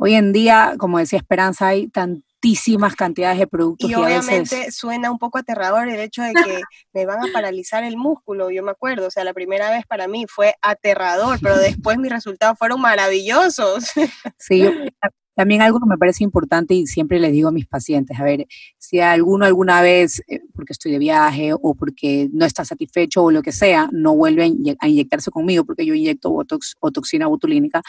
Hoy 0.00 0.14
en 0.14 0.32
día, 0.32 0.76
como 0.78 0.98
decía 0.98 1.18
Esperanza, 1.18 1.66
hay 1.66 1.88
tantísimas 1.88 2.94
cantidades 2.94 3.40
de 3.40 3.48
productos. 3.48 3.90
Y 3.90 3.96
obviamente 3.96 4.70
suena 4.70 5.10
un 5.10 5.18
poco 5.18 5.38
aterrador 5.38 5.88
el 5.88 5.98
hecho 5.98 6.22
de 6.22 6.34
que 6.34 6.60
me 6.92 7.04
van 7.04 7.18
a 7.18 7.32
paralizar 7.32 7.82
el 7.82 7.96
músculo, 7.96 8.48
yo 8.52 8.62
me 8.62 8.70
acuerdo, 8.70 9.08
o 9.08 9.10
sea, 9.10 9.24
la 9.24 9.34
primera 9.34 9.72
vez 9.72 9.84
para 9.88 10.06
mí 10.06 10.26
fue 10.28 10.54
aterrador, 10.62 11.40
pero 11.42 11.58
después 11.58 11.98
mis 11.98 12.12
resultados 12.12 12.56
fueron 12.56 12.80
maravillosos. 12.80 13.90
Sí, 14.38 14.62
también 15.38 15.62
algo 15.62 15.78
que 15.78 15.86
me 15.86 15.96
parece 15.96 16.24
importante 16.24 16.74
y 16.74 16.88
siempre 16.88 17.20
les 17.20 17.30
digo 17.30 17.48
a 17.48 17.52
mis 17.52 17.64
pacientes, 17.64 18.18
a 18.18 18.24
ver, 18.24 18.48
si 18.76 18.98
alguno 18.98 19.44
alguna 19.46 19.80
vez, 19.82 20.20
eh, 20.26 20.40
porque 20.52 20.72
estoy 20.72 20.90
de 20.90 20.98
viaje 20.98 21.52
o 21.52 21.76
porque 21.76 22.28
no 22.32 22.44
está 22.44 22.64
satisfecho 22.64 23.22
o 23.22 23.30
lo 23.30 23.40
que 23.40 23.52
sea, 23.52 23.88
no 23.92 24.16
vuelve 24.16 24.52
a 24.80 24.88
inyectarse 24.88 25.30
conmigo 25.30 25.64
porque 25.64 25.86
yo 25.86 25.94
inyecto 25.94 26.30
Botox 26.30 26.74
o 26.80 26.90
toxina 26.90 27.28
botulínica, 27.28 27.82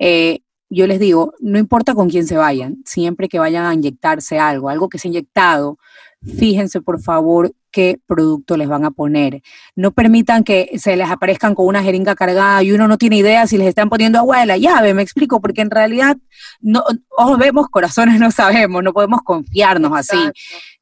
eh, 0.00 0.40
yo 0.70 0.88
les 0.88 0.98
digo, 0.98 1.34
no 1.38 1.60
importa 1.60 1.94
con 1.94 2.10
quién 2.10 2.26
se 2.26 2.36
vayan, 2.36 2.82
siempre 2.84 3.28
que 3.28 3.38
vayan 3.38 3.64
a 3.64 3.74
inyectarse 3.74 4.40
algo, 4.40 4.68
algo 4.68 4.88
que 4.88 4.98
se 4.98 5.06
ha 5.06 5.10
inyectado, 5.10 5.78
fíjense 6.20 6.80
por 6.80 7.00
favor 7.00 7.54
qué 7.70 8.00
producto 8.06 8.56
les 8.56 8.68
van 8.68 8.84
a 8.84 8.90
poner. 8.90 9.42
No 9.76 9.92
permitan 9.92 10.44
que 10.44 10.70
se 10.78 10.96
les 10.96 11.10
aparezcan 11.10 11.54
con 11.54 11.66
una 11.66 11.82
jeringa 11.82 12.14
cargada 12.14 12.62
y 12.62 12.72
uno 12.72 12.88
no 12.88 12.98
tiene 12.98 13.16
idea 13.18 13.46
si 13.46 13.58
les 13.58 13.68
están 13.68 13.88
poniendo 13.88 14.18
agua 14.18 14.40
de 14.40 14.46
la 14.46 14.56
llave, 14.56 14.94
me 14.94 15.02
explico, 15.02 15.40
porque 15.40 15.60
en 15.60 15.70
realidad 15.70 16.16
no, 16.60 16.82
ojos 17.10 17.38
vemos, 17.38 17.68
corazones 17.68 18.18
no 18.20 18.30
sabemos, 18.30 18.82
no 18.82 18.92
podemos 18.92 19.20
confiarnos 19.22 19.92
así. 19.94 20.18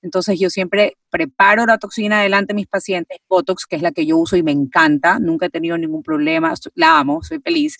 Entonces 0.03 0.39
yo 0.39 0.51
siempre 0.51 0.97
preparo 1.11 1.67
la 1.67 1.79
toxina 1.79 2.21
delante 2.23 2.53
de 2.53 2.57
mis 2.57 2.67
pacientes, 2.67 3.19
Botox, 3.29 3.67
que 3.67 3.77
es 3.77 3.83
la 3.83 3.93
que 3.93 4.07
yo 4.07 4.19
uso 4.19 4.37
y 4.37 4.43
me 4.43 4.53
encanta, 4.53 5.19
nunca 5.19 5.47
he 5.47 5.51
tenido 5.51 5.77
ningún 5.79 6.03
problema, 6.03 6.55
la 6.75 6.99
amo, 6.99 7.23
soy 7.23 7.41
feliz 7.41 7.79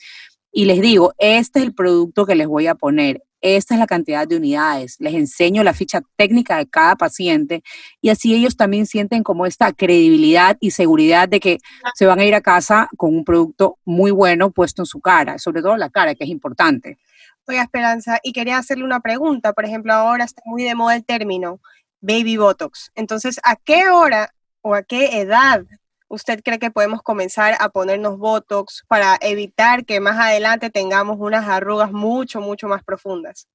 y 0.57 0.65
les 0.65 0.81
digo, 0.81 1.13
este 1.19 1.59
es 1.59 1.67
el 1.67 1.75
producto 1.75 2.25
que 2.25 2.35
les 2.35 2.47
voy 2.47 2.67
a 2.67 2.75
poner, 2.75 3.23
esta 3.43 3.75
es 3.75 3.79
la 3.79 3.87
cantidad 3.87 4.27
de 4.27 4.39
unidades, 4.39 4.97
les 5.01 5.13
enseño 5.13 5.63
la 5.63 5.75
ficha 5.75 6.01
técnica 6.17 6.57
de 6.57 6.67
cada 6.67 6.97
paciente 6.97 7.63
y 8.01 8.09
así 8.09 8.35
ellos 8.35 8.57
también 8.57 8.87
sienten 8.87 9.23
como 9.23 9.45
esta 9.45 9.75
credibilidad 9.75 10.57
y 10.59 10.71
seguridad 10.71 11.29
de 11.29 11.41
que 11.41 11.59
se 11.95 12.07
van 12.07 12.21
a 12.21 12.25
ir 12.25 12.35
a 12.35 12.41
casa 12.41 12.89
con 12.97 13.15
un 13.15 13.23
producto 13.23 13.77
muy 13.85 14.13
bueno 14.13 14.51
puesto 14.51 14.81
en 14.81 14.87
su 14.87 14.99
cara, 14.99 15.39
sobre 15.39 15.61
todo 15.61 15.77
la 15.77 15.91
cara, 15.91 16.15
que 16.15 16.25
es 16.25 16.31
importante. 16.31 16.97
Oiga, 17.47 17.63
Esperanza, 17.63 18.19
y 18.23 18.33
quería 18.33 18.57
hacerle 18.57 18.85
una 18.85 19.01
pregunta, 19.01 19.53
por 19.53 19.67
ejemplo, 19.67 19.93
ahora 19.93 20.25
está 20.25 20.41
muy 20.47 20.63
de 20.63 20.75
moda 20.75 20.97
el 20.97 21.05
término 21.05 21.61
baby 22.01 22.39
botox. 22.39 22.93
Entonces, 22.95 23.39
¿a 23.45 23.57
qué 23.57 23.91
hora 23.91 24.33
o 24.63 24.75
a 24.75 24.85
qué 24.85 25.21
edad 25.21 25.67
¿Usted 26.09 26.41
cree 26.45 26.59
que 26.59 26.71
podemos 26.71 27.03
comenzar 27.03 27.57
a 27.59 27.69
ponernos 27.69 28.19
Botox 28.19 28.85
para 28.89 29.19
evitar 29.21 29.85
que 29.85 30.01
más 30.01 30.19
adelante 30.19 30.71
tengamos 30.71 31.17
unas 31.19 31.49
arrugas 31.49 31.93
mucho, 31.93 32.41
mucho 32.41 32.69
más 32.69 32.85
profundas? 32.85 33.49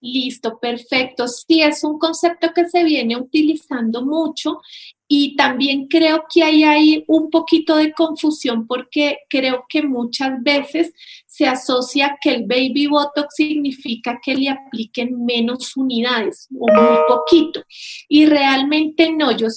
Listo, 0.00 0.58
perfecto. 0.58 1.26
Sí, 1.26 1.62
es 1.62 1.82
un 1.82 1.98
concepto 1.98 2.52
que 2.52 2.68
se 2.68 2.84
viene 2.84 3.16
utilizando 3.16 4.04
mucho 4.04 4.60
y 5.08 5.36
también 5.36 5.86
creo 5.86 6.24
que 6.32 6.42
hay 6.42 6.64
ahí 6.64 7.04
un 7.08 7.30
poquito 7.30 7.76
de 7.76 7.92
confusión 7.92 8.66
porque 8.66 9.20
creo 9.30 9.64
que 9.68 9.82
muchas 9.82 10.42
veces 10.42 10.92
se 11.26 11.46
asocia 11.46 12.18
que 12.20 12.30
el 12.30 12.46
baby 12.46 12.88
botox 12.88 13.36
significa 13.36 14.20
que 14.22 14.34
le 14.34 14.50
apliquen 14.50 15.24
menos 15.24 15.76
unidades 15.76 16.48
o 16.58 16.66
muy 16.72 16.98
poquito. 17.08 17.62
Y 18.08 18.26
realmente 18.26 19.10
no, 19.12 19.32
yo 19.32 19.48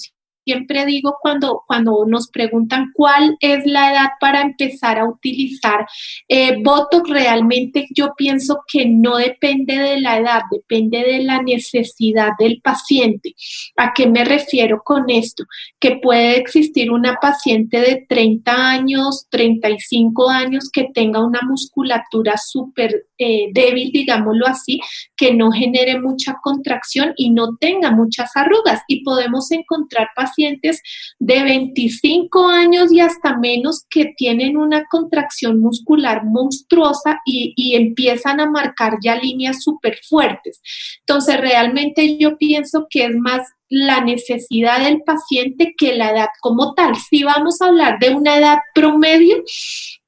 siempre 0.44 0.86
digo 0.86 1.16
cuando, 1.20 1.62
cuando 1.66 2.04
nos 2.06 2.28
preguntan 2.28 2.90
cuál 2.94 3.36
es 3.40 3.66
la 3.66 3.92
edad 3.92 4.08
para 4.20 4.40
empezar 4.42 4.98
a 4.98 5.08
utilizar 5.08 5.86
eh, 6.28 6.56
Botox, 6.62 7.08
realmente 7.10 7.86
yo 7.94 8.14
pienso 8.16 8.60
que 8.66 8.86
no 8.86 9.16
depende 9.16 9.76
de 9.76 10.00
la 10.00 10.18
edad, 10.18 10.42
depende 10.50 11.02
de 11.02 11.20
la 11.20 11.42
necesidad 11.42 12.30
del 12.38 12.60
paciente. 12.62 13.34
¿A 13.76 13.92
qué 13.94 14.06
me 14.06 14.24
refiero 14.24 14.82
con 14.84 15.10
esto? 15.10 15.44
Que 15.78 15.96
puede 15.96 16.38
existir 16.38 16.90
una 16.90 17.16
paciente 17.20 17.80
de 17.80 18.06
30 18.08 18.70
años, 18.70 19.26
35 19.30 20.30
años 20.30 20.70
que 20.72 20.88
tenga 20.94 21.24
una 21.24 21.40
musculatura 21.42 22.36
súper 22.36 23.06
eh, 23.18 23.48
débil, 23.52 23.90
digámoslo 23.92 24.46
así, 24.46 24.80
que 25.16 25.34
no 25.34 25.50
genere 25.52 26.00
mucha 26.00 26.36
contracción 26.42 27.12
y 27.16 27.30
no 27.30 27.56
tenga 27.58 27.90
muchas 27.90 28.36
arrugas. 28.36 28.82
Y 28.88 29.04
podemos 29.04 29.50
encontrar 29.50 30.08
pacientes 30.16 30.29
de 30.36 31.42
25 31.42 32.46
años 32.46 32.92
y 32.92 33.00
hasta 33.00 33.36
menos 33.36 33.84
que 33.88 34.12
tienen 34.16 34.56
una 34.56 34.84
contracción 34.86 35.60
muscular 35.60 36.24
monstruosa 36.24 37.20
y, 37.24 37.52
y 37.56 37.74
empiezan 37.74 38.40
a 38.40 38.50
marcar 38.50 38.98
ya 39.02 39.16
líneas 39.16 39.62
súper 39.62 39.98
fuertes. 40.08 40.60
Entonces, 41.00 41.40
realmente 41.40 42.18
yo 42.18 42.36
pienso 42.38 42.86
que 42.90 43.04
es 43.04 43.16
más 43.16 43.42
la 43.70 44.00
necesidad 44.00 44.84
del 44.84 45.02
paciente 45.02 45.74
que 45.78 45.94
la 45.94 46.10
edad 46.10 46.28
como 46.40 46.74
tal. 46.74 46.96
Si 46.96 47.22
vamos 47.22 47.62
a 47.62 47.66
hablar 47.66 47.98
de 48.00 48.10
una 48.10 48.36
edad 48.36 48.58
promedio, 48.74 49.42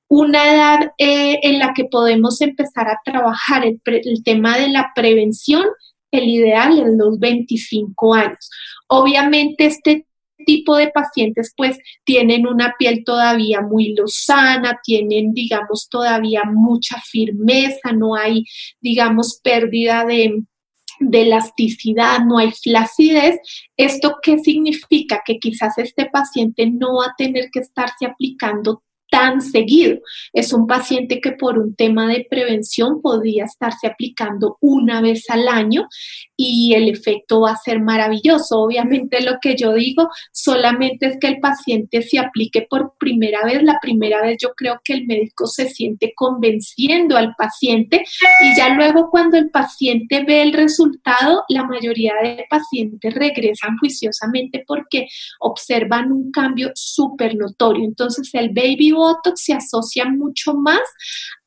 una 0.08 0.52
edad 0.52 0.92
eh, 0.98 1.38
en 1.42 1.58
la 1.58 1.72
que 1.72 1.84
podemos 1.84 2.40
empezar 2.42 2.88
a 2.88 3.00
trabajar 3.04 3.64
el, 3.64 3.80
el, 3.86 4.22
tema 4.24 4.58
de 4.58 4.68
la 4.68 4.92
prevención, 4.94 5.64
el 6.10 6.28
ideal 6.28 6.78
es 6.78 6.92
los 6.98 7.18
25 7.18 8.14
años. 8.14 8.50
Obviamente 8.88 9.64
este 9.64 10.06
tipo 10.44 10.76
de 10.76 10.90
pacientes 10.90 11.52
pues 11.56 11.78
tienen 12.04 12.46
una 12.46 12.74
piel 12.78 13.04
todavía 13.04 13.60
muy 13.60 13.94
lozana, 13.94 14.80
tienen 14.82 15.32
digamos 15.32 15.88
todavía 15.88 16.42
mucha 16.44 17.00
firmeza, 17.00 17.92
no 17.92 18.14
hay 18.14 18.44
digamos 18.80 19.40
pérdida 19.42 20.04
de, 20.04 20.42
de 21.00 21.22
elasticidad, 21.22 22.20
no 22.24 22.38
hay 22.38 22.52
flacidez. 22.52 23.38
¿Esto 23.76 24.16
qué 24.22 24.38
significa? 24.38 25.22
Que 25.24 25.38
quizás 25.38 25.78
este 25.78 26.06
paciente 26.06 26.70
no 26.70 26.98
va 26.98 27.06
a 27.06 27.14
tener 27.16 27.50
que 27.52 27.60
estarse 27.60 28.06
aplicando 28.06 28.82
tan 29.12 29.42
seguido. 29.42 29.98
Es 30.32 30.54
un 30.54 30.66
paciente 30.66 31.20
que 31.20 31.32
por 31.32 31.58
un 31.58 31.74
tema 31.74 32.08
de 32.08 32.26
prevención 32.28 33.02
podría 33.02 33.44
estarse 33.44 33.86
aplicando 33.86 34.56
una 34.62 35.02
vez 35.02 35.28
al 35.28 35.48
año 35.48 35.86
y 36.50 36.74
el 36.74 36.88
efecto 36.88 37.40
va 37.40 37.52
a 37.52 37.56
ser 37.56 37.80
maravilloso. 37.80 38.60
Obviamente 38.60 39.22
lo 39.22 39.38
que 39.40 39.56
yo 39.56 39.74
digo 39.74 40.08
solamente 40.32 41.06
es 41.06 41.18
que 41.18 41.28
el 41.28 41.40
paciente 41.40 42.02
se 42.02 42.18
aplique 42.18 42.66
por 42.68 42.94
primera 42.98 43.44
vez. 43.44 43.62
La 43.62 43.78
primera 43.80 44.22
vez 44.22 44.38
yo 44.40 44.52
creo 44.54 44.80
que 44.84 44.94
el 44.94 45.06
médico 45.06 45.46
se 45.46 45.68
siente 45.68 46.12
convenciendo 46.14 47.16
al 47.16 47.34
paciente 47.36 48.04
y 48.42 48.56
ya 48.56 48.70
luego 48.70 49.10
cuando 49.10 49.36
el 49.36 49.50
paciente 49.50 50.24
ve 50.24 50.42
el 50.42 50.52
resultado, 50.52 51.44
la 51.48 51.64
mayoría 51.64 52.14
de 52.22 52.44
pacientes 52.48 53.14
regresan 53.14 53.76
juiciosamente 53.78 54.64
porque 54.66 55.06
observan 55.40 56.12
un 56.12 56.30
cambio 56.30 56.72
súper 56.74 57.36
notorio. 57.36 57.84
Entonces 57.84 58.30
el 58.34 58.50
baby 58.50 58.92
Botox 58.92 59.44
se 59.44 59.54
asocia 59.54 60.04
mucho 60.06 60.54
más 60.54 60.80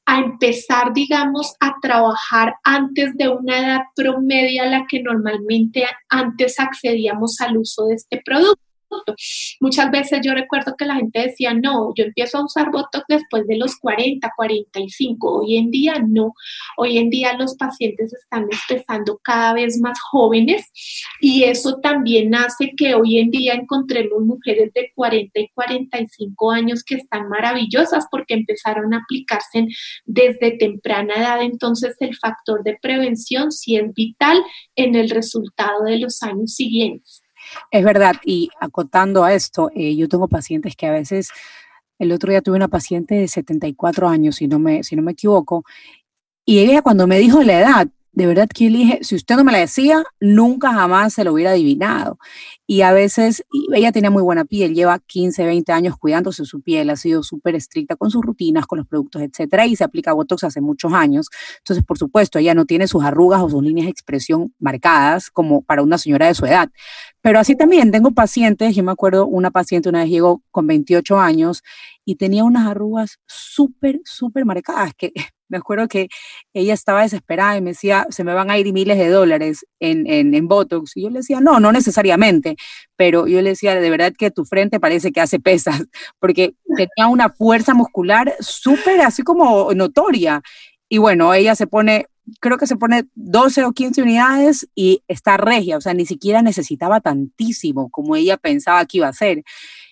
a 0.06 0.20
empezar, 0.20 0.94
digamos, 0.94 1.56
a 1.60 1.76
trabajar 1.82 2.56
antes 2.64 3.16
de 3.16 3.30
una 3.30 3.60
edad 3.60 3.82
promedia 3.96 4.64
a 4.64 4.68
la 4.68 4.86
que 4.88 5.02
normalmente 5.02 5.86
antes 6.10 6.60
accedíamos 6.60 7.42
al 7.42 7.58
uso 7.58 7.86
de 7.88 7.96
este 7.96 8.22
producto. 8.24 8.62
Muchas 9.60 9.92
veces 9.92 10.20
yo 10.24 10.34
recuerdo 10.34 10.76
que 10.78 10.86
la 10.86 10.96
gente 10.96 11.22
decía, 11.22 11.54
no, 11.54 11.94
yo 11.96 12.06
empiezo 12.06 12.38
a 12.38 12.46
usar 12.46 12.72
Botox 12.72 13.06
después 13.08 13.46
de 13.48 13.58
los 13.58 13.78
40, 13.78 14.32
45. 14.36 15.40
Hoy 15.40 15.58
en 15.58 15.72
día 15.72 16.04
no. 16.06 16.34
Hoy 16.78 16.98
en 16.98 17.10
día 17.10 17.34
los 17.34 17.56
pacientes 17.56 18.14
están 18.14 18.48
empezando 18.52 19.20
cada 19.24 19.54
vez 19.54 19.80
más 19.80 20.00
jóvenes 20.00 20.70
y 21.20 21.44
eso 21.44 21.80
también 21.82 22.36
hace 22.36 22.74
que 22.76 22.96
hoy 22.96 23.20
en 23.20 23.32
día 23.32 23.54
encontremos 23.54 24.22
mujeres 24.22 24.72
de 24.74 24.92
40 24.94 25.40
y 25.40 25.50
45 25.50 26.52
años 26.52 26.84
que 26.84 26.96
están 26.96 27.30
maravillosas 27.30 28.06
porque 28.12 28.34
empezaron 28.34 28.94
a 28.94 29.00
aplicarse 29.00 29.68
desde 30.06 30.58
temprana 30.58 31.16
edad. 31.16 31.42
Entonces 31.42 31.96
el 32.00 32.16
factor 32.16 32.64
de 32.64 32.78
prevención 32.82 33.52
sí 33.52 33.76
es 33.78 33.94
vital 33.94 34.44
en 34.76 34.96
el 34.96 35.10
resultado 35.10 35.84
de 35.84 36.00
los 36.00 36.22
años 36.24 36.54
siguientes. 36.54 37.25
Es 37.72 37.84
verdad, 37.84 38.16
y 38.24 38.50
acotando 38.60 39.24
a 39.24 39.34
esto, 39.34 39.70
eh, 39.76 39.96
yo 39.96 40.08
tengo 40.08 40.28
pacientes 40.28 40.76
que 40.76 40.88
a 40.88 40.92
veces, 40.92 41.30
el 42.00 42.12
otro 42.12 42.32
día 42.32 42.42
tuve 42.42 42.56
una 42.56 42.68
paciente 42.68 43.16
de 43.16 43.28
74 43.28 44.08
años, 44.08 44.38
si 44.38 44.48
no 44.48 44.60
me, 44.60 44.84
si 44.84 44.96
no 44.96 45.02
me 45.02 45.14
equivoco, 45.14 45.64
y 46.46 46.60
ella 46.60 46.82
cuando 46.82 47.08
me 47.08 47.18
dijo 47.18 47.42
la 47.42 47.60
edad, 47.60 47.88
de 48.16 48.26
verdad 48.26 48.48
que 48.48 48.70
dije, 48.70 49.00
si 49.02 49.16
usted 49.16 49.36
no 49.36 49.44
me 49.44 49.52
la 49.52 49.60
decía, 49.60 50.04
nunca 50.22 50.72
jamás 50.72 51.14
se 51.14 51.26
lo 51.26 51.34
hubiera 51.34 51.52
adivinado. 51.52 52.18
Y 52.66 52.82
a 52.82 52.94
veces, 52.94 53.44
ella 53.74 53.92
tenía 53.92 54.10
muy 54.10 54.24
buena 54.24 54.46
piel, 54.46 54.74
lleva 54.74 55.00
15, 55.00 55.44
20 55.46 55.72
años 55.74 55.98
cuidándose 55.98 56.46
su 56.46 56.62
piel, 56.62 56.90
ha 56.90 56.96
sido 56.96 57.24
súper 57.24 57.56
estricta 57.56 57.98
con 57.98 58.10
sus 58.10 58.24
rutinas, 58.24 58.66
con 58.68 58.78
los 58.80 58.88
productos, 58.88 59.22
etcétera, 59.22 59.68
y 59.68 59.76
se 59.76 59.84
aplica 59.84 60.14
Botox 60.14 60.46
hace 60.46 60.62
muchos 60.62 60.94
años. 60.94 61.30
Entonces, 61.58 61.84
por 61.84 61.98
supuesto, 61.98 62.40
ella 62.40 62.54
no 62.54 62.66
tiene 62.66 62.88
sus 62.88 63.04
arrugas 63.04 63.42
o 63.42 63.50
sus 63.50 63.62
líneas 63.62 63.86
de 63.86 63.92
expresión 63.92 64.54
marcadas 64.60 65.30
como 65.30 65.62
para 65.62 65.84
una 65.84 65.98
señora 65.98 66.28
de 66.28 66.36
su 66.36 66.46
edad. 66.46 66.70
Pero 67.22 67.40
así 67.40 67.56
también 67.58 67.92
tengo 67.92 68.12
pacientes, 68.12 68.76
yo 68.76 68.84
me 68.84 68.94
acuerdo 68.94 69.28
una 69.28 69.52
paciente 69.52 69.90
una 69.90 70.04
vez 70.04 70.10
llegó 70.10 70.42
con 70.52 70.68
28 70.68 71.20
años 71.20 71.64
y 72.06 72.16
tenía 72.16 72.46
unas 72.46 72.66
arrugas 72.66 73.20
súper, 73.26 74.00
súper 74.06 74.46
marcadas, 74.46 74.94
que 74.96 75.12
me 75.48 75.58
acuerdo 75.58 75.88
que 75.88 76.08
ella 76.54 76.74
estaba 76.74 77.02
desesperada 77.02 77.58
y 77.58 77.62
me 77.62 77.72
decía, 77.72 78.08
se 78.10 78.24
me 78.24 78.34
van 78.34 78.50
a 78.50 78.58
ir 78.58 78.72
miles 78.74 78.98
de 78.98 79.10
dólares 79.10 79.66
en, 79.80 80.08
en, 80.08 80.34
en, 80.34 80.48
Botox. 80.48 80.96
Y 80.96 81.04
yo 81.04 81.10
le 81.10 81.20
decía, 81.20 81.40
no, 81.42 81.60
no 81.60 81.72
necesariamente, 81.72 82.56
pero 82.96 83.28
yo 83.28 83.42
le 83.42 83.52
decía, 83.52 83.76
de 83.76 83.90
verdad 83.90 84.14
que 84.18 84.32
tu 84.32 84.46
frente 84.46 84.80
parece 84.80 85.12
que 85.12 85.22
hace 85.22 85.40
pesas, 85.40 85.84
porque 86.20 86.56
tenía 86.76 87.08
una 87.10 87.30
fuerza 87.30 87.74
muscular 87.74 88.34
súper 88.40 89.02
así 89.02 89.24
como 89.24 89.74
notoria. 89.74 90.42
Y 90.90 90.98
bueno, 90.98 91.34
ella 91.34 91.56
se 91.56 91.68
pone, 91.68 92.08
creo 92.40 92.58
que 92.58 92.68
se 92.68 92.76
pone 92.76 93.06
12 93.16 93.66
o 93.66 93.72
15 93.72 94.02
unidades 94.02 94.68
y 94.76 95.04
está 95.08 95.38
regia, 95.38 95.78
o 95.78 95.82
sea, 95.82 95.94
ni 95.94 96.06
siquiera 96.06 96.42
necesitaba 96.42 97.02
tantísimo 97.02 97.90
como 97.90 98.16
ella 98.16 98.38
pensaba 98.38 98.86
que 98.86 98.98
iba 98.98 99.08
a 99.08 99.14
ser. 99.14 99.44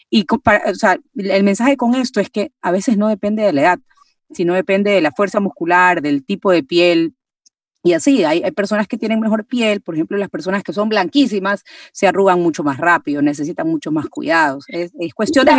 Y 0.09 0.25
o 0.29 0.75
sea, 0.75 0.99
el 1.15 1.43
mensaje 1.43 1.75
con 1.75 1.95
esto 1.95 2.19
es 2.19 2.29
que 2.29 2.51
a 2.61 2.71
veces 2.71 2.97
no 2.97 3.07
depende 3.07 3.41
de 3.41 3.51
la 3.51 3.61
edad 3.61 3.79
sino 4.33 4.53
depende 4.53 4.91
de 4.91 5.01
la 5.01 5.11
fuerza 5.11 5.39
muscular, 5.39 6.01
del 6.01 6.25
tipo 6.25 6.51
de 6.51 6.63
piel. 6.63 7.13
Y 7.85 7.93
así, 7.93 8.23
hay, 8.23 8.41
hay, 8.43 8.51
personas 8.51 8.87
que 8.87 8.97
tienen 8.97 9.19
mejor 9.19 9.45
piel, 9.45 9.81
por 9.81 9.95
ejemplo, 9.95 10.17
las 10.17 10.29
personas 10.29 10.63
que 10.63 10.71
son 10.71 10.87
blanquísimas 10.87 11.65
se 11.91 12.07
arrugan 12.07 12.41
mucho 12.41 12.63
más 12.63 12.77
rápido, 12.77 13.21
necesitan 13.21 13.67
mucho 13.67 13.91
más 13.91 14.07
cuidados. 14.07 14.63
Es, 14.69 14.93
es 14.97 15.13
cuestión 15.13 15.45
de... 15.45 15.51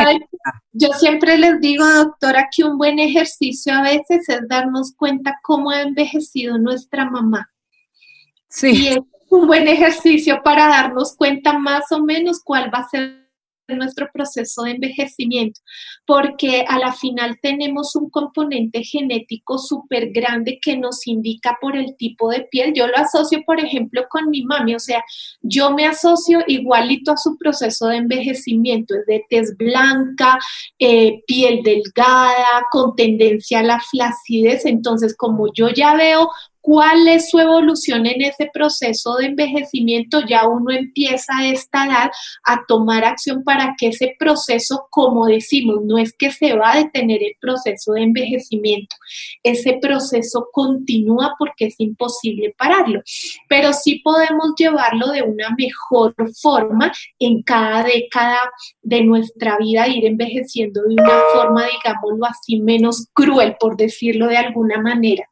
Yo 0.72 0.88
siempre 0.94 1.36
les 1.36 1.60
digo, 1.60 1.86
doctora, 1.86 2.48
que 2.54 2.64
un 2.64 2.78
buen 2.78 2.98
ejercicio 2.98 3.74
a 3.74 3.82
veces 3.82 4.26
es 4.28 4.48
darnos 4.48 4.94
cuenta 4.96 5.38
cómo 5.42 5.70
ha 5.70 5.82
envejecido 5.82 6.56
nuestra 6.56 7.04
mamá. 7.10 7.50
Sí. 8.48 8.70
Y 8.70 8.88
es 8.88 8.98
un 9.28 9.46
buen 9.46 9.68
ejercicio 9.68 10.40
para 10.42 10.68
darnos 10.68 11.14
cuenta 11.16 11.58
más 11.58 11.92
o 11.92 12.02
menos 12.02 12.40
cuál 12.42 12.72
va 12.72 12.78
a 12.78 12.88
ser 12.88 13.23
nuestro 13.68 14.10
proceso 14.12 14.62
de 14.62 14.72
envejecimiento, 14.72 15.60
porque 16.06 16.64
a 16.68 16.78
la 16.78 16.92
final 16.92 17.38
tenemos 17.40 17.96
un 17.96 18.10
componente 18.10 18.82
genético 18.82 19.58
súper 19.58 20.10
grande 20.10 20.58
que 20.60 20.76
nos 20.76 21.06
indica 21.06 21.56
por 21.60 21.76
el 21.76 21.96
tipo 21.96 22.30
de 22.30 22.42
piel. 22.50 22.72
Yo 22.74 22.86
lo 22.86 22.96
asocio, 22.96 23.42
por 23.46 23.60
ejemplo, 23.60 24.06
con 24.10 24.28
mi 24.28 24.44
mami, 24.44 24.74
o 24.74 24.80
sea, 24.80 25.02
yo 25.40 25.70
me 25.70 25.86
asocio 25.86 26.40
igualito 26.46 27.12
a 27.12 27.16
su 27.16 27.38
proceso 27.38 27.86
de 27.86 27.96
envejecimiento, 27.96 28.94
es 28.94 29.06
de 29.06 29.24
tez 29.30 29.56
blanca, 29.56 30.38
eh, 30.78 31.22
piel 31.26 31.62
delgada, 31.62 32.66
con 32.70 32.94
tendencia 32.94 33.60
a 33.60 33.62
la 33.62 33.80
flacidez, 33.80 34.66
entonces 34.66 35.16
como 35.16 35.52
yo 35.52 35.70
ya 35.70 35.94
veo 35.94 36.28
cuál 36.64 37.06
es 37.08 37.28
su 37.28 37.38
evolución 37.38 38.06
en 38.06 38.22
ese 38.22 38.48
proceso 38.50 39.16
de 39.16 39.26
envejecimiento, 39.26 40.22
ya 40.26 40.48
uno 40.48 40.70
empieza 40.70 41.36
a 41.36 41.48
esta 41.48 41.84
edad 41.84 42.10
a 42.42 42.64
tomar 42.66 43.04
acción 43.04 43.44
para 43.44 43.74
que 43.78 43.88
ese 43.88 44.16
proceso, 44.18 44.86
como 44.88 45.26
decimos, 45.26 45.80
no 45.84 45.98
es 45.98 46.14
que 46.14 46.30
se 46.30 46.56
va 46.56 46.72
a 46.72 46.76
detener 46.78 47.22
el 47.22 47.34
proceso 47.38 47.92
de 47.92 48.04
envejecimiento, 48.04 48.96
ese 49.42 49.74
proceso 49.74 50.48
continúa 50.52 51.34
porque 51.38 51.66
es 51.66 51.74
imposible 51.76 52.54
pararlo, 52.56 53.02
pero 53.46 53.74
sí 53.74 54.00
podemos 54.02 54.54
llevarlo 54.56 55.08
de 55.08 55.20
una 55.20 55.54
mejor 55.58 56.14
forma 56.40 56.90
en 57.18 57.42
cada 57.42 57.84
década 57.84 58.38
de 58.80 59.04
nuestra 59.04 59.58
vida, 59.58 59.86
ir 59.86 60.06
envejeciendo 60.06 60.80
de 60.80 60.94
una 60.94 61.20
forma, 61.34 61.66
digámoslo 61.66 62.24
así, 62.24 62.58
menos 62.62 63.06
cruel, 63.12 63.54
por 63.60 63.76
decirlo 63.76 64.28
de 64.28 64.38
alguna 64.38 64.80
manera. 64.80 65.28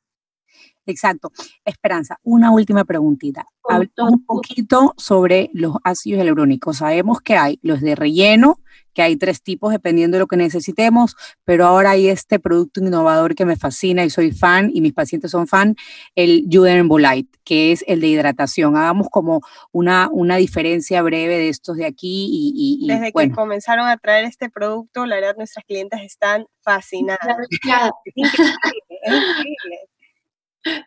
Exacto. 0.87 1.33
Esperanza, 1.65 2.19
una 2.23 2.51
última 2.51 2.85
preguntita. 2.85 3.47
Hablamos 3.69 4.13
un 4.13 4.25
poquito 4.25 4.95
sobre 4.97 5.51
los 5.53 5.77
ácidos 5.85 6.19
hialurónicos. 6.19 6.79
Sabemos 6.79 7.21
que 7.21 7.37
hay 7.37 7.59
los 7.63 7.81
de 7.81 7.95
relleno, 7.95 8.59
que 8.93 9.03
hay 9.03 9.17
tres 9.17 9.43
tipos 9.43 9.73
dependiendo 9.73 10.17
de 10.17 10.21
lo 10.21 10.27
que 10.27 10.37
necesitemos, 10.37 11.17
pero 11.45 11.67
ahora 11.67 11.91
hay 11.91 12.09
este 12.09 12.39
producto 12.39 12.81
innovador 12.81 13.35
que 13.35 13.45
me 13.45 13.57
fascina 13.57 14.05
y 14.05 14.11
soy 14.11 14.33
fan 14.33 14.71
y 14.75 14.81
mis 14.81 14.93
pacientes 14.93 15.31
son 15.31 15.47
fan, 15.47 15.77
el 16.15 16.47
Judenbolite, 16.51 17.39
que 17.45 17.73
es 17.73 17.85
el 17.87 18.01
de 18.01 18.09
hidratación. 18.09 18.77
Hagamos 18.77 19.09
como 19.11 19.41
una, 19.71 20.09
una 20.11 20.37
diferencia 20.37 21.01
breve 21.03 21.39
de 21.39 21.49
estos 21.49 21.77
de 21.77 21.87
aquí 21.87 22.29
y... 22.33 22.87
Desde 22.87 23.13
que 23.13 23.31
comenzaron 23.31 23.87
a 23.87 23.97
traer 23.97 24.25
este 24.25 24.51
producto, 24.51 25.07
la 25.07 25.17
verdad 25.17 25.37
nuestras 25.37 25.65
clientes 25.65 26.01
están 26.03 26.47
fascinadas. 26.63 27.37
es 28.05 28.35
increíble. 29.07 29.92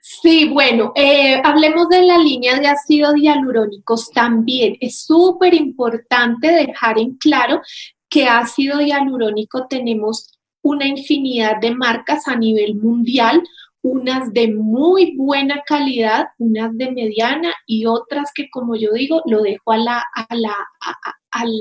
Sí, 0.02 0.50
bueno, 0.50 0.94
eh, 0.96 1.42
hablemos 1.44 1.90
de 1.90 2.04
la 2.04 2.18
línea 2.18 2.60
de 2.60 2.68
ácidos 2.68 3.16
hialurónicos 3.16 4.10
también. 4.12 4.78
Es 4.80 5.04
súper 5.04 5.54
importante 5.54 6.52
dejar 6.52 6.98
en 6.98 7.16
claro 7.18 7.62
que 8.10 8.28
ácido 8.28 8.80
hialurónico 8.80 9.68
tenemos 9.68 10.32
una 10.62 10.88
infinidad 10.88 11.60
de 11.60 11.76
marcas 11.76 12.28
a 12.28 12.36
nivel 12.36 12.76
mundial, 12.76 13.44
unas 13.82 14.34
de 14.34 14.52
muy 14.52 15.16
buena 15.16 15.62
calidad, 15.66 16.28
unas 16.40 16.76
de 16.76 16.92
mediana 16.92 17.54
y 17.68 17.86
otras 17.86 18.32
que, 18.34 18.50
como 18.50 18.76
yo 18.76 18.94
digo, 18.94 19.22
lo 19.26 19.42
dejo 19.42 19.72
a 19.72 19.78
la, 19.78 20.04
a 20.16 20.36
la, 20.36 20.56
al, 21.36 21.52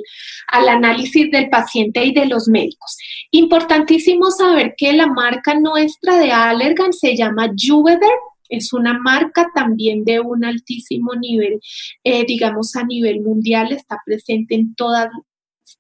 al, 0.49 0.69
análisis 0.69 1.31
del 1.31 1.49
paciente 1.51 2.05
y 2.05 2.13
de 2.13 2.27
los 2.27 2.49
médicos. 2.49 2.97
Importantísimo 3.31 4.31
saber 4.31 4.75
que 4.77 4.93
la 4.93 5.07
marca 5.07 5.55
nuestra 5.59 6.19
de 6.19 6.33
Allergan 6.33 6.93
se 6.93 7.17
llama 7.17 7.53
Juveder, 7.57 8.19
es 8.49 8.73
una 8.73 8.99
marca 8.99 9.51
también 9.55 10.05
de 10.05 10.21
un 10.21 10.45
altísimo 10.45 11.15
nivel, 11.15 11.61
eh, 12.05 12.25
digamos 12.27 12.77
a 12.77 12.85
nivel 12.85 13.21
mundial, 13.21 13.73
está 13.73 13.99
presente 14.05 14.55
en 14.55 14.75
todos 14.75 15.09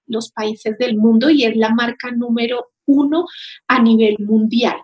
los 0.06 0.30
países 0.30 0.76
del 0.78 0.96
mundo 0.96 1.30
y 1.30 1.44
es 1.44 1.56
la 1.56 1.70
marca 1.70 2.10
número 2.10 2.66
uno 2.86 3.26
a 3.68 3.82
nivel 3.82 4.16
mundial. 4.18 4.76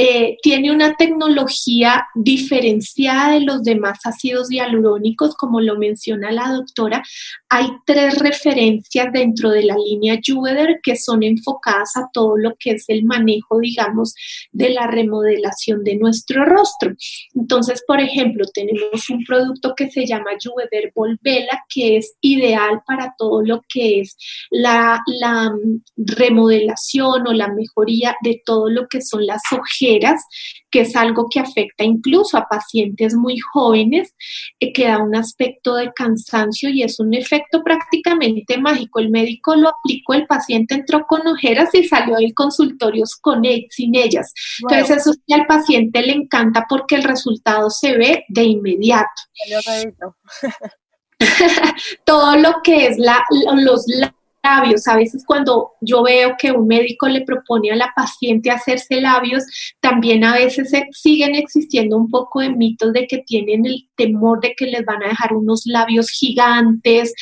Eh, 0.00 0.36
tiene 0.42 0.70
una 0.70 0.94
tecnología 0.94 2.06
diferenciada 2.14 3.32
de 3.32 3.40
los 3.40 3.64
demás 3.64 3.98
ácidos 4.04 4.48
hialurónicos, 4.48 5.34
como 5.34 5.60
lo 5.60 5.76
menciona 5.76 6.30
la 6.30 6.52
doctora. 6.52 7.02
Hay 7.48 7.66
tres 7.84 8.16
referencias 8.20 9.12
dentro 9.12 9.50
de 9.50 9.64
la 9.64 9.74
línea 9.74 10.20
Juveder 10.24 10.78
que 10.84 10.94
son 10.94 11.24
enfocadas 11.24 11.96
a 11.96 12.08
todo 12.12 12.36
lo 12.36 12.54
que 12.60 12.72
es 12.72 12.84
el 12.86 13.04
manejo, 13.06 13.58
digamos, 13.58 14.14
de 14.52 14.70
la 14.70 14.86
remodelación 14.86 15.82
de 15.82 15.96
nuestro 15.96 16.44
rostro. 16.44 16.92
Entonces, 17.34 17.82
por 17.84 17.98
ejemplo, 17.98 18.44
tenemos 18.54 19.10
un 19.10 19.24
producto 19.24 19.74
que 19.74 19.90
se 19.90 20.06
llama 20.06 20.30
Juveder 20.40 20.92
Volvela, 20.94 21.64
que 21.68 21.96
es 21.96 22.14
ideal 22.20 22.82
para 22.86 23.16
todo 23.18 23.42
lo 23.42 23.64
que 23.68 24.02
es 24.02 24.16
la, 24.52 25.02
la 25.20 25.52
remodelación 25.96 27.26
o 27.26 27.32
la 27.32 27.48
mejoría 27.48 28.14
de 28.22 28.40
todo 28.46 28.70
lo 28.70 28.86
que 28.86 29.02
son 29.02 29.26
las 29.26 29.42
ojeras 29.50 29.87
que 30.70 30.80
es 30.80 30.94
algo 30.96 31.28
que 31.30 31.40
afecta 31.40 31.84
incluso 31.84 32.36
a 32.36 32.46
pacientes 32.48 33.14
muy 33.14 33.38
jóvenes, 33.38 34.14
eh, 34.60 34.72
que 34.72 34.86
da 34.86 34.98
un 34.98 35.16
aspecto 35.16 35.74
de 35.74 35.92
cansancio 35.92 36.68
y 36.70 36.82
es 36.82 37.00
un 37.00 37.14
efecto 37.14 37.62
prácticamente 37.62 38.58
mágico. 38.58 39.00
El 39.00 39.10
médico 39.10 39.54
lo 39.56 39.70
aplicó, 39.70 40.14
el 40.14 40.26
paciente 40.26 40.74
entró 40.74 41.06
con 41.06 41.26
ojeras 41.26 41.74
y 41.74 41.84
salió 41.84 42.16
del 42.16 42.34
consultorio 42.34 43.04
con 43.20 43.44
él, 43.44 43.66
sin 43.70 43.94
ellas. 43.94 44.32
Entonces 44.60 44.98
eso 44.98 45.12
al 45.30 45.46
paciente 45.46 46.02
le 46.02 46.12
encanta 46.12 46.66
porque 46.68 46.96
el 46.96 47.04
resultado 47.04 47.70
se 47.70 47.96
ve 47.96 48.24
de 48.28 48.44
inmediato. 48.44 49.06
Todo 52.04 52.36
lo 52.36 52.62
que 52.62 52.86
es 52.86 52.98
la, 52.98 53.24
los 53.56 53.84
labios. 54.42 54.86
A 54.86 54.96
veces 54.96 55.24
cuando 55.26 55.72
yo 55.80 56.02
veo 56.02 56.34
que 56.38 56.52
un 56.52 56.66
médico 56.66 57.08
le 57.08 57.22
propone 57.22 57.70
a 57.70 57.76
la 57.76 57.92
paciente 57.94 58.50
hacerse 58.50 59.00
labios, 59.00 59.44
también 59.80 60.24
a 60.24 60.34
veces 60.34 60.72
siguen 60.92 61.34
existiendo 61.34 61.96
un 61.96 62.08
poco 62.08 62.40
de 62.40 62.50
mitos 62.50 62.92
de 62.92 63.06
que 63.06 63.18
tienen 63.18 63.66
el 63.66 63.88
temor 63.96 64.40
de 64.40 64.54
que 64.56 64.66
les 64.66 64.84
van 64.84 65.02
a 65.02 65.08
dejar 65.08 65.34
unos 65.34 65.62
labios 65.66 66.10
gigantes, 66.10 67.12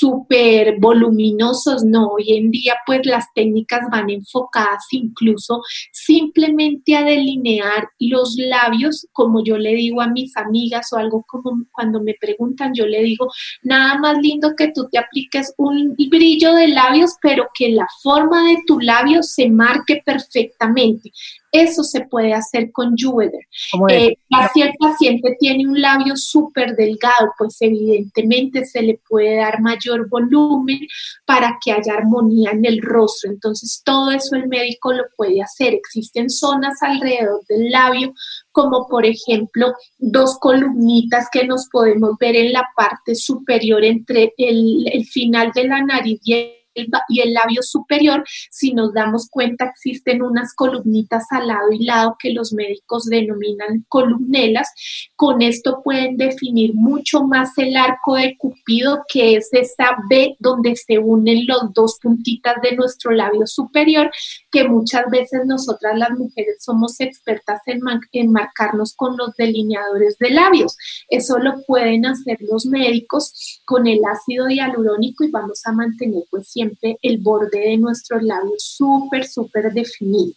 súper 0.00 0.78
voluminosos. 0.78 1.84
No, 1.84 2.08
hoy 2.08 2.32
en 2.36 2.50
día 2.50 2.74
pues 2.86 3.04
las 3.04 3.26
técnicas 3.34 3.82
van 3.90 4.08
enfocadas 4.10 4.84
incluso 4.92 5.60
simplemente 5.92 6.96
a 6.96 7.04
delinear 7.04 7.88
los 7.98 8.34
labios, 8.36 9.06
como 9.12 9.44
yo 9.44 9.58
le 9.58 9.74
digo 9.74 10.00
a 10.00 10.08
mis 10.08 10.36
amigas 10.36 10.92
o 10.92 10.96
algo 10.96 11.24
como 11.26 11.52
cuando 11.72 12.02
me 12.02 12.14
preguntan, 12.20 12.72
yo 12.74 12.86
le 12.86 13.02
digo, 13.02 13.28
nada 13.62 13.98
más 13.98 14.18
lindo 14.18 14.54
que 14.56 14.72
tú 14.72 14.88
te 14.90 14.98
apliques 14.98 15.52
un 15.58 15.94
brillo 16.08 16.54
de 16.54 16.68
labios, 16.68 17.12
pero 17.20 17.48
que 17.54 17.70
la 17.70 17.86
forma 18.02 18.48
de 18.48 18.58
tu 18.66 18.80
labio 18.80 19.22
se 19.22 19.48
marque 19.48 20.02
perfectamente. 20.04 21.10
Eso 21.52 21.82
se 21.82 22.02
puede 22.02 22.32
hacer 22.32 22.70
con 22.70 22.94
Juveder. 22.96 23.46
Eh, 23.88 24.16
si 24.54 24.62
el 24.62 24.72
paciente 24.78 25.36
tiene 25.40 25.66
un 25.66 25.80
labio 25.80 26.16
súper 26.16 26.76
delgado, 26.76 27.32
pues 27.36 27.56
evidentemente 27.60 28.64
se 28.64 28.82
le 28.82 29.00
puede 29.08 29.36
dar 29.36 29.60
mayor 29.60 29.89
volumen 30.08 30.80
para 31.24 31.58
que 31.62 31.72
haya 31.72 31.94
armonía 31.94 32.50
en 32.50 32.64
el 32.64 32.80
rostro. 32.82 33.30
Entonces, 33.30 33.82
todo 33.84 34.10
eso 34.10 34.36
el 34.36 34.48
médico 34.48 34.92
lo 34.92 35.04
puede 35.16 35.42
hacer. 35.42 35.74
Existen 35.74 36.30
zonas 36.30 36.82
alrededor 36.82 37.44
del 37.48 37.70
labio, 37.70 38.14
como 38.52 38.86
por 38.88 39.06
ejemplo 39.06 39.72
dos 39.98 40.38
columnitas 40.38 41.28
que 41.32 41.46
nos 41.46 41.68
podemos 41.70 42.16
ver 42.18 42.36
en 42.36 42.52
la 42.52 42.64
parte 42.76 43.14
superior 43.14 43.84
entre 43.84 44.32
el, 44.36 44.84
el 44.92 45.04
final 45.04 45.52
de 45.54 45.64
la 45.64 45.82
nariz 45.82 46.20
y 46.24 46.34
el 46.34 46.59
y 46.74 47.20
el 47.20 47.32
labio 47.32 47.62
superior, 47.62 48.24
si 48.50 48.72
nos 48.72 48.92
damos 48.92 49.28
cuenta 49.28 49.66
existen 49.66 50.22
unas 50.22 50.54
columnitas 50.54 51.24
al 51.30 51.48
lado 51.48 51.72
y 51.72 51.84
lado 51.84 52.16
que 52.18 52.32
los 52.32 52.52
médicos 52.52 53.06
denominan 53.06 53.84
columnelas. 53.88 54.70
Con 55.16 55.42
esto 55.42 55.82
pueden 55.82 56.16
definir 56.16 56.74
mucho 56.74 57.22
más 57.22 57.56
el 57.58 57.76
arco 57.76 58.16
de 58.16 58.36
Cupido, 58.36 59.04
que 59.12 59.36
es 59.36 59.48
esa 59.52 59.96
B 60.08 60.36
donde 60.38 60.76
se 60.76 60.98
unen 60.98 61.46
los 61.46 61.72
dos 61.72 61.98
puntitas 62.00 62.56
de 62.62 62.76
nuestro 62.76 63.12
labio 63.12 63.46
superior, 63.46 64.10
que 64.50 64.68
muchas 64.68 65.04
veces 65.10 65.46
nosotras 65.46 65.98
las 65.98 66.10
mujeres 66.10 66.56
somos 66.60 67.00
expertas 67.00 67.60
en, 67.66 67.80
en 68.12 68.32
marcarnos 68.32 68.94
con 68.94 69.16
los 69.16 69.34
delineadores 69.36 70.18
de 70.18 70.30
labios. 70.30 70.76
Eso 71.08 71.38
lo 71.38 71.62
pueden 71.62 72.06
hacer 72.06 72.38
los 72.40 72.66
médicos 72.66 73.60
con 73.64 73.86
el 73.86 74.00
ácido 74.04 74.48
hialurónico 74.48 75.24
y 75.24 75.30
vamos 75.30 75.62
a 75.64 75.72
mantener 75.72 76.24
pues 76.30 76.48
siempre 76.60 76.98
el 77.02 77.18
borde 77.18 77.58
de 77.58 77.76
nuestros 77.78 78.22
labios 78.22 78.62
súper, 78.62 79.26
súper 79.26 79.72
definido. 79.72 80.34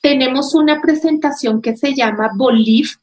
Tenemos 0.00 0.54
una 0.54 0.80
presentación 0.80 1.60
que 1.60 1.76
se 1.76 1.94
llama 1.94 2.30
Bolif, 2.36 2.96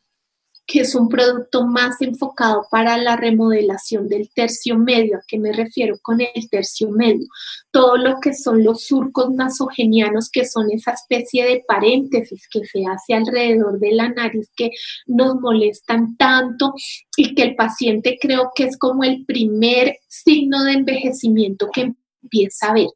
que 0.67 0.81
es 0.81 0.95
un 0.95 1.09
producto 1.09 1.67
más 1.67 2.01
enfocado 2.01 2.65
para 2.71 2.97
la 2.97 3.15
remodelación 3.15 4.07
del 4.07 4.29
tercio 4.33 4.77
medio. 4.77 5.17
¿A 5.17 5.21
qué 5.27 5.37
me 5.37 5.53
refiero 5.53 5.97
con 6.01 6.21
el 6.21 6.49
tercio 6.49 6.89
medio? 6.89 7.27
Todo 7.69 7.97
lo 7.97 8.19
que 8.19 8.33
son 8.33 8.63
los 8.63 8.85
surcos 8.85 9.29
nasogenianos, 9.31 10.29
que 10.31 10.45
son 10.45 10.71
esa 10.71 10.91
especie 10.91 11.45
de 11.45 11.63
paréntesis 11.67 12.47
que 12.49 12.65
se 12.65 12.83
hace 12.87 13.13
alrededor 13.13 13.77
de 13.79 13.91
la 13.91 14.09
nariz 14.09 14.49
que 14.55 14.71
nos 15.05 15.35
molestan 15.39 16.17
tanto 16.17 16.73
y 17.15 17.35
que 17.35 17.43
el 17.43 17.55
paciente 17.55 18.17
creo 18.19 18.51
que 18.55 18.63
es 18.63 18.77
como 18.77 19.03
el 19.03 19.23
primer 19.25 19.97
signo 20.07 20.63
de 20.63 20.73
envejecimiento 20.73 21.69
que 21.71 21.93
empieza 22.25 22.67
a 22.67 22.73
ver. 22.73 22.87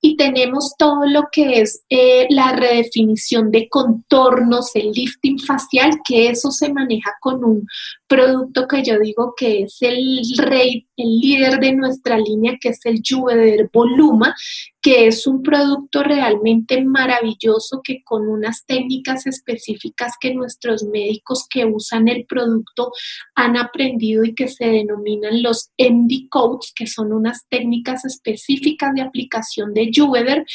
Y 0.00 0.16
tenemos 0.16 0.74
todo 0.78 1.06
lo 1.06 1.24
que 1.30 1.60
es 1.60 1.82
eh, 1.90 2.26
la 2.30 2.52
redefinición 2.52 3.50
de 3.50 3.68
contornos, 3.68 4.74
el 4.74 4.92
lifting 4.92 5.38
facial, 5.38 5.90
que 6.06 6.30
eso 6.30 6.50
se 6.50 6.72
maneja 6.72 7.12
con 7.20 7.44
un 7.44 7.66
producto 8.06 8.66
que 8.68 8.82
yo 8.82 8.98
digo 8.98 9.34
que 9.36 9.62
es 9.62 9.78
el 9.80 10.22
rey, 10.38 10.86
el 10.96 11.18
líder 11.18 11.58
de 11.58 11.72
nuestra 11.72 12.18
línea, 12.18 12.56
que 12.60 12.70
es 12.70 12.84
el 12.84 13.00
Juveder 13.06 13.68
Voluma, 13.72 14.34
que 14.80 15.08
es 15.08 15.26
un 15.26 15.42
producto 15.42 16.02
realmente 16.04 16.80
maravilloso 16.84 17.80
que 17.82 18.04
con 18.04 18.28
unas 18.28 18.64
técnicas 18.66 19.26
específicas 19.26 20.12
que 20.20 20.32
nuestros 20.32 20.84
médicos 20.84 21.46
que 21.50 21.64
usan 21.64 22.06
el 22.06 22.24
producto 22.24 22.92
han 23.34 23.56
aprendido 23.56 24.24
y 24.24 24.34
que 24.34 24.46
se 24.46 24.66
denominan 24.66 25.42
los 25.42 25.70
MD 25.76 26.28
codes, 26.30 26.72
que 26.74 26.86
son 26.86 27.12
unas 27.12 27.46
técnicas 27.48 28.04
específicas 28.04 28.94
de 28.94 29.02
aplicación 29.02 29.74
de 29.74 29.90
Juveder, 29.92 30.46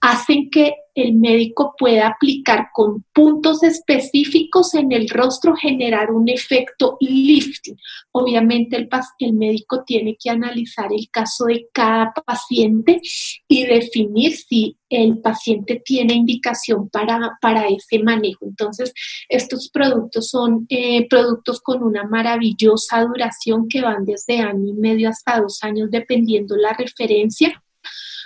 hacen 0.00 0.50
que 0.50 0.74
el 1.02 1.14
médico 1.14 1.74
pueda 1.78 2.08
aplicar 2.08 2.68
con 2.72 3.04
puntos 3.12 3.62
específicos 3.62 4.74
en 4.74 4.92
el 4.92 5.08
rostro, 5.08 5.54
generar 5.54 6.10
un 6.10 6.28
efecto 6.28 6.96
lifting. 7.00 7.76
Obviamente 8.12 8.76
el, 8.76 8.88
el 9.20 9.32
médico 9.34 9.84
tiene 9.84 10.16
que 10.20 10.30
analizar 10.30 10.92
el 10.92 11.08
caso 11.10 11.46
de 11.46 11.68
cada 11.72 12.12
paciente 12.12 13.00
y 13.46 13.66
definir 13.66 14.34
si 14.36 14.76
el 14.88 15.18
paciente 15.20 15.82
tiene 15.84 16.14
indicación 16.14 16.88
para, 16.88 17.38
para 17.40 17.68
ese 17.68 18.02
manejo. 18.02 18.46
Entonces, 18.46 18.92
estos 19.28 19.70
productos 19.70 20.28
son 20.28 20.66
eh, 20.68 21.06
productos 21.08 21.60
con 21.60 21.82
una 21.82 22.04
maravillosa 22.04 23.02
duración 23.02 23.68
que 23.68 23.82
van 23.82 24.04
desde 24.04 24.40
año 24.40 24.68
y 24.68 24.74
medio 24.74 25.10
hasta 25.10 25.40
dos 25.40 25.62
años, 25.62 25.90
dependiendo 25.90 26.56
la 26.56 26.72
referencia 26.72 27.62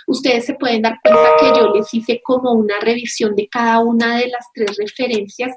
ustedes 0.07 0.45
se 0.45 0.55
pueden 0.55 0.81
dar 0.81 0.99
cuenta 1.01 1.35
que 1.39 1.59
yo 1.59 1.73
les 1.73 1.93
hice 1.93 2.21
como 2.23 2.51
una 2.51 2.79
revisión 2.79 3.35
de 3.35 3.47
cada 3.47 3.79
una 3.79 4.17
de 4.17 4.27
las 4.27 4.47
tres 4.53 4.77
referencias 4.77 5.55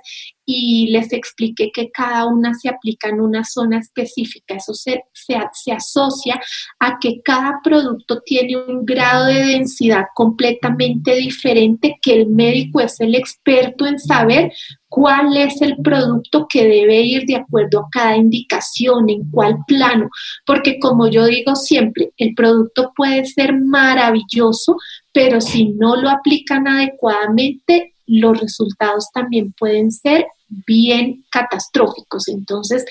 y 0.49 0.87
les 0.93 1.13
expliqué 1.13 1.73
que 1.75 1.91
cada 1.91 2.25
una 2.27 2.55
se 2.55 2.69
aplica 2.69 3.09
en 3.09 3.21
una 3.21 3.45
zona 3.45 3.79
específica. 3.79 4.55
Eso 4.55 4.73
se, 4.75 5.03
se, 5.13 5.73
asocia 5.73 6.41
a 6.79 6.99
que 7.01 7.21
cada 7.23 7.61
producto 7.65 8.23
tiene 8.25 8.57
un 8.57 8.87
grado 8.87 9.27
de 9.27 9.45
densidad 9.45 10.05
completamente 10.15 11.17
diferente, 11.17 11.99
que 12.01 12.15
el 12.15 12.29
médico 12.29 12.81
es 12.81 13.01
el 13.01 13.17
experto 13.17 13.87
en 13.87 13.99
saber 13.99 14.53
cuál 14.89 15.37
es 15.37 15.61
el 15.61 15.77
producto 15.79 16.47
que 16.49 16.63
debe 16.63 17.01
ir 17.01 17.25
de 17.27 17.37
acuerdo 17.37 17.81
a 17.81 17.89
cada 17.91 18.17
indicación, 18.17 19.11
en 19.11 19.29
cuál 19.31 19.57
plano, 19.67 20.09
porque 20.47 20.79
como 20.79 21.09
yo 21.09 21.27
digo 21.27 21.57
siempre, 21.57 22.13
el 22.17 22.35
producto 22.35 22.93
puede 22.95 23.25
ser 23.27 23.53
maravilloso, 23.53 24.77
pero 25.13 25.41
si 25.41 25.71
no 25.71 25.97
lo 25.97 26.09
aplican 26.09 26.69
adecuadamente, 26.69 27.95
los 28.07 28.41
resultados 28.41 29.11
también 29.13 29.53
pueden 29.53 29.91
ser 29.91 30.27
bien 30.49 31.25
catastróficos. 31.31 32.29
Entonces, 32.29 32.85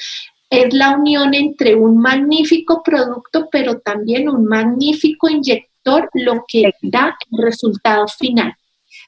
es 0.50 0.74
la 0.74 0.98
unión 0.98 1.34
entre 1.34 1.76
un 1.76 1.98
magnífico 1.98 2.82
producto, 2.84 3.50
pero 3.52 3.80
también 3.80 4.30
un 4.30 4.46
magnífico 4.46 5.30
inyector, 5.30 6.10
lo 6.14 6.46
que 6.48 6.72
da 6.82 7.16
el 7.32 7.44
resultado 7.44 8.08
final. 8.08 8.54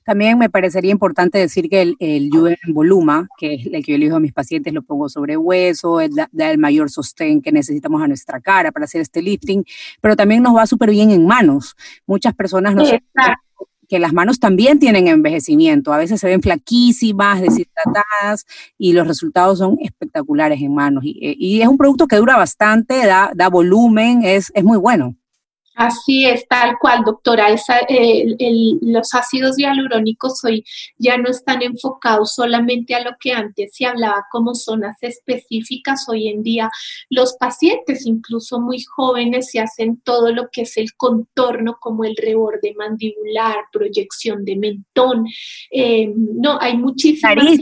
También 0.05 0.37
me 0.37 0.49
parecería 0.49 0.91
importante 0.91 1.37
decir 1.37 1.69
que 1.69 1.81
el, 1.81 1.95
el 1.99 2.29
en 2.33 2.73
Voluma, 2.73 3.27
que 3.37 3.55
es 3.55 3.65
el 3.65 3.83
que 3.83 3.93
yo 3.93 3.97
le 3.97 4.05
digo 4.05 4.17
a 4.17 4.21
mis 4.21 4.33
pacientes, 4.33 4.73
lo 4.73 4.81
pongo 4.81 5.09
sobre 5.09 5.37
hueso, 5.37 5.99
da, 6.09 6.51
el 6.51 6.57
mayor 6.57 6.89
sostén 6.89 7.41
que 7.41 7.51
necesitamos 7.51 8.01
a 8.01 8.07
nuestra 8.07 8.39
cara 8.39 8.71
para 8.71 8.85
hacer 8.85 9.01
este 9.01 9.21
lifting, 9.21 9.65
pero 10.01 10.15
también 10.15 10.43
nos 10.43 10.55
va 10.55 10.65
súper 10.65 10.91
bien 10.91 11.11
en 11.11 11.25
manos. 11.25 11.75
Muchas 12.05 12.33
personas 12.33 12.75
nos 12.75 12.91
que 13.87 13.99
las 13.99 14.13
manos 14.13 14.39
también 14.39 14.79
tienen 14.79 15.07
envejecimiento, 15.07 15.93
a 15.93 15.97
veces 15.97 16.19
se 16.19 16.27
ven 16.27 16.41
flaquísimas, 16.41 17.41
deshidratadas 17.41 18.45
y 18.77 18.93
los 18.93 19.07
resultados 19.07 19.59
son 19.59 19.77
espectaculares 19.81 20.61
en 20.61 20.73
manos. 20.73 21.03
Y, 21.05 21.35
y 21.39 21.61
es 21.61 21.67
un 21.67 21.77
producto 21.77 22.07
que 22.07 22.17
dura 22.17 22.37
bastante, 22.37 23.05
da, 23.05 23.31
da 23.35 23.49
volumen, 23.49 24.23
es, 24.23 24.51
es 24.55 24.63
muy 24.63 24.77
bueno. 24.77 25.15
Así 25.77 26.25
es, 26.25 26.47
tal 26.47 26.79
cual, 26.79 27.03
doctora. 27.05 27.49
los 27.49 29.13
ácidos 29.13 29.57
hialurónicos 29.59 30.43
hoy 30.43 30.65
ya 30.97 31.17
no 31.17 31.29
están 31.29 31.61
enfocados 31.61 32.33
solamente 32.33 32.95
a 32.95 33.03
lo 33.03 33.11
que 33.19 33.31
antes 33.31 33.75
se 33.75 33.85
hablaba 33.85 34.25
como 34.31 34.55
zonas 34.55 34.97
específicas. 35.01 36.09
Hoy 36.09 36.29
en 36.29 36.41
día 36.41 36.71
los 37.11 37.35
pacientes, 37.37 38.07
incluso 38.07 38.59
muy 38.59 38.81
jóvenes, 38.81 39.51
se 39.51 39.59
hacen 39.59 40.01
todo 40.01 40.33
lo 40.33 40.49
que 40.51 40.61
es 40.61 40.77
el 40.77 40.95
contorno, 40.95 41.77
como 41.79 42.05
el 42.05 42.15
reborde 42.15 42.73
mandibular, 42.75 43.57
proyección 43.71 44.43
de 44.45 44.55
mentón. 44.55 45.27
Eh, 45.69 46.11
no, 46.15 46.57
hay 46.59 46.75
muchísimas. 46.75 47.35
Nariz, 47.35 47.61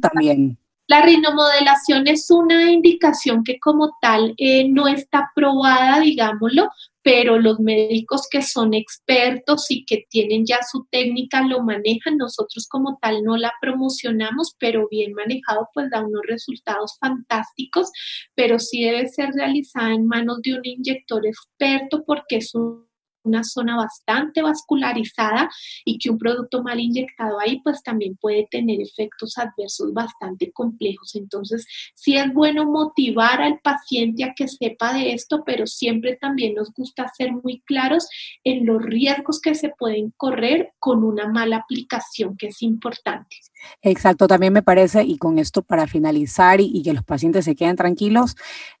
también. 0.00 0.61
La 0.92 1.00
rinomodelación 1.00 2.06
es 2.06 2.30
una 2.30 2.70
indicación 2.70 3.44
que 3.44 3.58
como 3.58 3.96
tal 4.02 4.34
eh, 4.36 4.68
no 4.68 4.88
está 4.88 5.30
probada, 5.34 6.00
digámoslo, 6.00 6.68
pero 7.00 7.38
los 7.38 7.60
médicos 7.60 8.28
que 8.30 8.42
son 8.42 8.74
expertos 8.74 9.70
y 9.70 9.86
que 9.86 10.04
tienen 10.10 10.44
ya 10.44 10.58
su 10.70 10.86
técnica 10.90 11.40
lo 11.48 11.62
manejan. 11.62 12.18
Nosotros 12.18 12.68
como 12.68 12.98
tal 13.00 13.22
no 13.22 13.38
la 13.38 13.54
promocionamos, 13.58 14.54
pero 14.58 14.86
bien 14.90 15.14
manejado 15.14 15.66
pues 15.72 15.88
da 15.88 16.04
unos 16.04 16.20
resultados 16.28 16.98
fantásticos, 17.00 17.90
pero 18.34 18.58
sí 18.58 18.84
debe 18.84 19.08
ser 19.08 19.30
realizada 19.32 19.94
en 19.94 20.06
manos 20.06 20.42
de 20.42 20.56
un 20.56 20.60
inyector 20.62 21.26
experto 21.26 22.04
porque 22.04 22.36
es 22.36 22.54
un 22.54 22.86
una 23.24 23.44
zona 23.44 23.76
bastante 23.76 24.42
vascularizada 24.42 25.50
y 25.84 25.98
que 25.98 26.10
un 26.10 26.18
producto 26.18 26.62
mal 26.62 26.80
inyectado 26.80 27.38
ahí 27.40 27.60
pues 27.62 27.82
también 27.82 28.16
puede 28.16 28.46
tener 28.50 28.80
efectos 28.80 29.38
adversos 29.38 29.92
bastante 29.92 30.52
complejos. 30.52 31.14
Entonces, 31.14 31.66
sí 31.94 32.16
es 32.16 32.32
bueno 32.32 32.64
motivar 32.66 33.42
al 33.42 33.60
paciente 33.60 34.24
a 34.24 34.34
que 34.34 34.48
sepa 34.48 34.92
de 34.92 35.12
esto, 35.12 35.42
pero 35.44 35.66
siempre 35.66 36.16
también 36.16 36.54
nos 36.54 36.72
gusta 36.72 37.10
ser 37.16 37.32
muy 37.32 37.60
claros 37.62 38.08
en 38.44 38.66
los 38.66 38.82
riesgos 38.82 39.40
que 39.40 39.54
se 39.54 39.70
pueden 39.70 40.12
correr 40.16 40.72
con 40.78 41.04
una 41.04 41.28
mala 41.28 41.56
aplicación, 41.56 42.36
que 42.36 42.48
es 42.48 42.62
importante. 42.62 43.36
Exacto, 43.80 44.26
también 44.26 44.52
me 44.52 44.62
parece, 44.62 45.04
y 45.04 45.18
con 45.18 45.38
esto 45.38 45.62
para 45.62 45.86
finalizar 45.86 46.60
y, 46.60 46.82
que 46.82 46.92
los 46.92 47.04
pacientes 47.04 47.44
se 47.44 47.54
queden 47.54 47.76
tranquilos, 47.76 48.36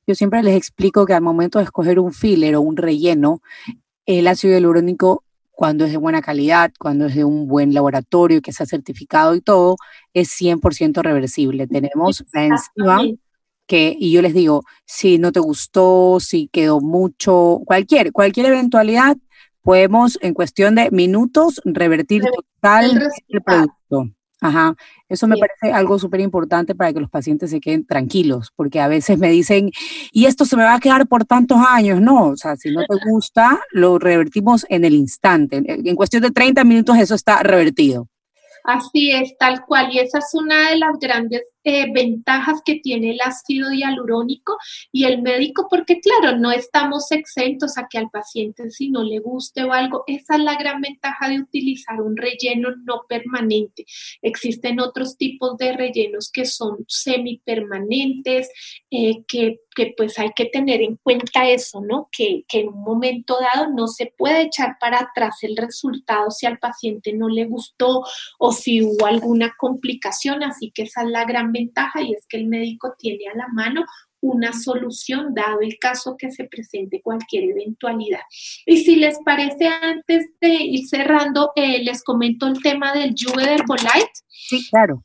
yo 0.06 0.14
siempre 0.14 0.42
les 0.42 0.56
explico 0.56 1.06
que 1.06 1.14
al 1.14 1.22
momento 1.22 1.58
de 1.58 1.64
escoger 1.64 1.98
un 1.98 2.12
filler 2.12 2.56
o 2.56 2.60
un 2.60 2.76
relleno, 2.76 3.40
el 4.06 4.26
ácido 4.26 4.54
hialurónico, 4.54 5.24
cuando 5.50 5.84
es 5.84 5.92
de 5.92 5.98
buena 5.98 6.22
calidad, 6.22 6.72
cuando 6.78 7.06
es 7.06 7.14
de 7.14 7.24
un 7.24 7.46
buen 7.46 7.72
laboratorio 7.74 8.40
que 8.42 8.52
se 8.52 8.62
ha 8.62 8.66
certificado 8.66 9.34
y 9.34 9.40
todo, 9.40 9.76
es 10.12 10.30
100% 10.30 11.02
reversible. 11.02 11.66
Tenemos 11.66 12.24
la 12.32 12.44
enzima 12.44 13.02
que, 13.66 13.96
y 13.98 14.10
yo 14.12 14.22
les 14.22 14.34
digo, 14.34 14.62
si 14.86 15.18
no 15.18 15.30
te 15.30 15.40
gustó, 15.40 16.18
si 16.20 16.48
quedó 16.48 16.80
mucho, 16.80 17.60
cualquier, 17.64 18.12
cualquier 18.12 18.46
eventualidad, 18.46 19.16
podemos 19.62 20.18
en 20.20 20.34
cuestión 20.34 20.74
de 20.74 20.90
minutos 20.90 21.60
revertir 21.64 22.24
total 22.24 23.10
el 23.28 23.42
producto. 23.42 24.10
Ajá, 24.42 24.74
eso 25.08 25.28
me 25.28 25.36
parece 25.36 25.72
algo 25.72 26.00
súper 26.00 26.18
importante 26.18 26.74
para 26.74 26.92
que 26.92 26.98
los 26.98 27.08
pacientes 27.08 27.50
se 27.50 27.60
queden 27.60 27.86
tranquilos, 27.86 28.52
porque 28.56 28.80
a 28.80 28.88
veces 28.88 29.16
me 29.16 29.30
dicen, 29.30 29.70
y 30.10 30.26
esto 30.26 30.44
se 30.44 30.56
me 30.56 30.64
va 30.64 30.74
a 30.74 30.80
quedar 30.80 31.06
por 31.06 31.24
tantos 31.24 31.58
años. 31.64 32.00
No, 32.00 32.30
o 32.30 32.36
sea, 32.36 32.56
si 32.56 32.72
no 32.72 32.84
te 32.84 32.96
gusta, 33.08 33.60
lo 33.70 34.00
revertimos 34.00 34.66
en 34.68 34.84
el 34.84 34.94
instante. 34.94 35.62
En 35.64 35.94
cuestión 35.94 36.24
de 36.24 36.32
30 36.32 36.64
minutos 36.64 36.98
eso 36.98 37.14
está 37.14 37.44
revertido. 37.44 38.08
Así 38.64 39.12
es, 39.12 39.36
tal 39.38 39.64
cual. 39.64 39.92
Y 39.92 40.00
esa 40.00 40.18
es 40.18 40.34
una 40.34 40.70
de 40.70 40.76
las 40.76 40.98
grandes 41.00 41.42
eh, 41.64 41.92
ventajas 41.92 42.60
que 42.64 42.76
tiene 42.76 43.12
el 43.12 43.20
ácido 43.20 43.72
hialurónico 43.72 44.56
y 44.90 45.04
el 45.04 45.22
médico, 45.22 45.68
porque 45.70 46.00
claro, 46.00 46.38
no 46.38 46.50
estamos 46.50 47.10
exentos 47.12 47.78
a 47.78 47.86
que 47.88 47.98
al 47.98 48.10
paciente 48.10 48.70
si 48.70 48.90
no 48.90 49.02
le 49.02 49.18
guste 49.18 49.64
o 49.64 49.72
algo, 49.72 50.04
esa 50.06 50.36
es 50.36 50.40
la 50.42 50.56
gran 50.56 50.80
ventaja 50.80 51.28
de 51.28 51.40
utilizar 51.40 52.00
un 52.00 52.16
relleno 52.16 52.70
no 52.84 53.02
permanente. 53.08 53.84
Existen 54.20 54.80
otros 54.80 55.16
tipos 55.16 55.56
de 55.56 55.72
rellenos 55.72 56.30
que 56.30 56.44
son 56.44 56.84
semipermanentes, 56.88 58.50
eh, 58.90 59.24
que, 59.26 59.60
que 59.74 59.94
pues 59.96 60.18
hay 60.18 60.30
que 60.34 60.46
tener 60.46 60.82
en 60.82 60.96
cuenta 60.96 61.48
eso, 61.48 61.80
¿no? 61.80 62.08
Que, 62.10 62.44
que 62.48 62.60
en 62.60 62.68
un 62.68 62.82
momento 62.82 63.38
dado 63.40 63.70
no 63.70 63.86
se 63.86 64.12
puede 64.16 64.42
echar 64.42 64.76
para 64.80 65.00
atrás 65.00 65.38
el 65.42 65.56
resultado 65.56 66.30
si 66.30 66.46
al 66.46 66.58
paciente 66.58 67.12
no 67.12 67.28
le 67.28 67.44
gustó 67.44 68.04
o 68.38 68.52
si 68.52 68.82
hubo 68.82 69.06
alguna 69.06 69.54
complicación, 69.56 70.42
así 70.42 70.70
que 70.70 70.82
esa 70.82 71.02
es 71.02 71.08
la 71.08 71.24
gran 71.24 71.51
ventaja 71.52 72.02
y 72.02 72.12
es 72.12 72.26
que 72.28 72.38
el 72.38 72.46
médico 72.46 72.94
tiene 72.98 73.28
a 73.32 73.36
la 73.36 73.48
mano 73.48 73.84
una 74.22 74.52
solución 74.52 75.34
dado 75.34 75.60
el 75.60 75.78
caso 75.78 76.16
que 76.16 76.30
se 76.30 76.44
presente 76.44 77.02
cualquier 77.02 77.50
eventualidad. 77.50 78.20
Y 78.64 78.78
si 78.78 78.96
les 78.96 79.18
parece, 79.24 79.66
antes 79.66 80.26
de 80.40 80.48
ir 80.48 80.86
cerrando, 80.86 81.52
eh, 81.56 81.82
les 81.82 82.02
comento 82.02 82.46
el 82.46 82.62
tema 82.62 82.92
del 82.92 83.14
Juve 83.18 83.56
Bolite. 83.66 84.10
Sí, 84.28 84.64
claro. 84.70 85.04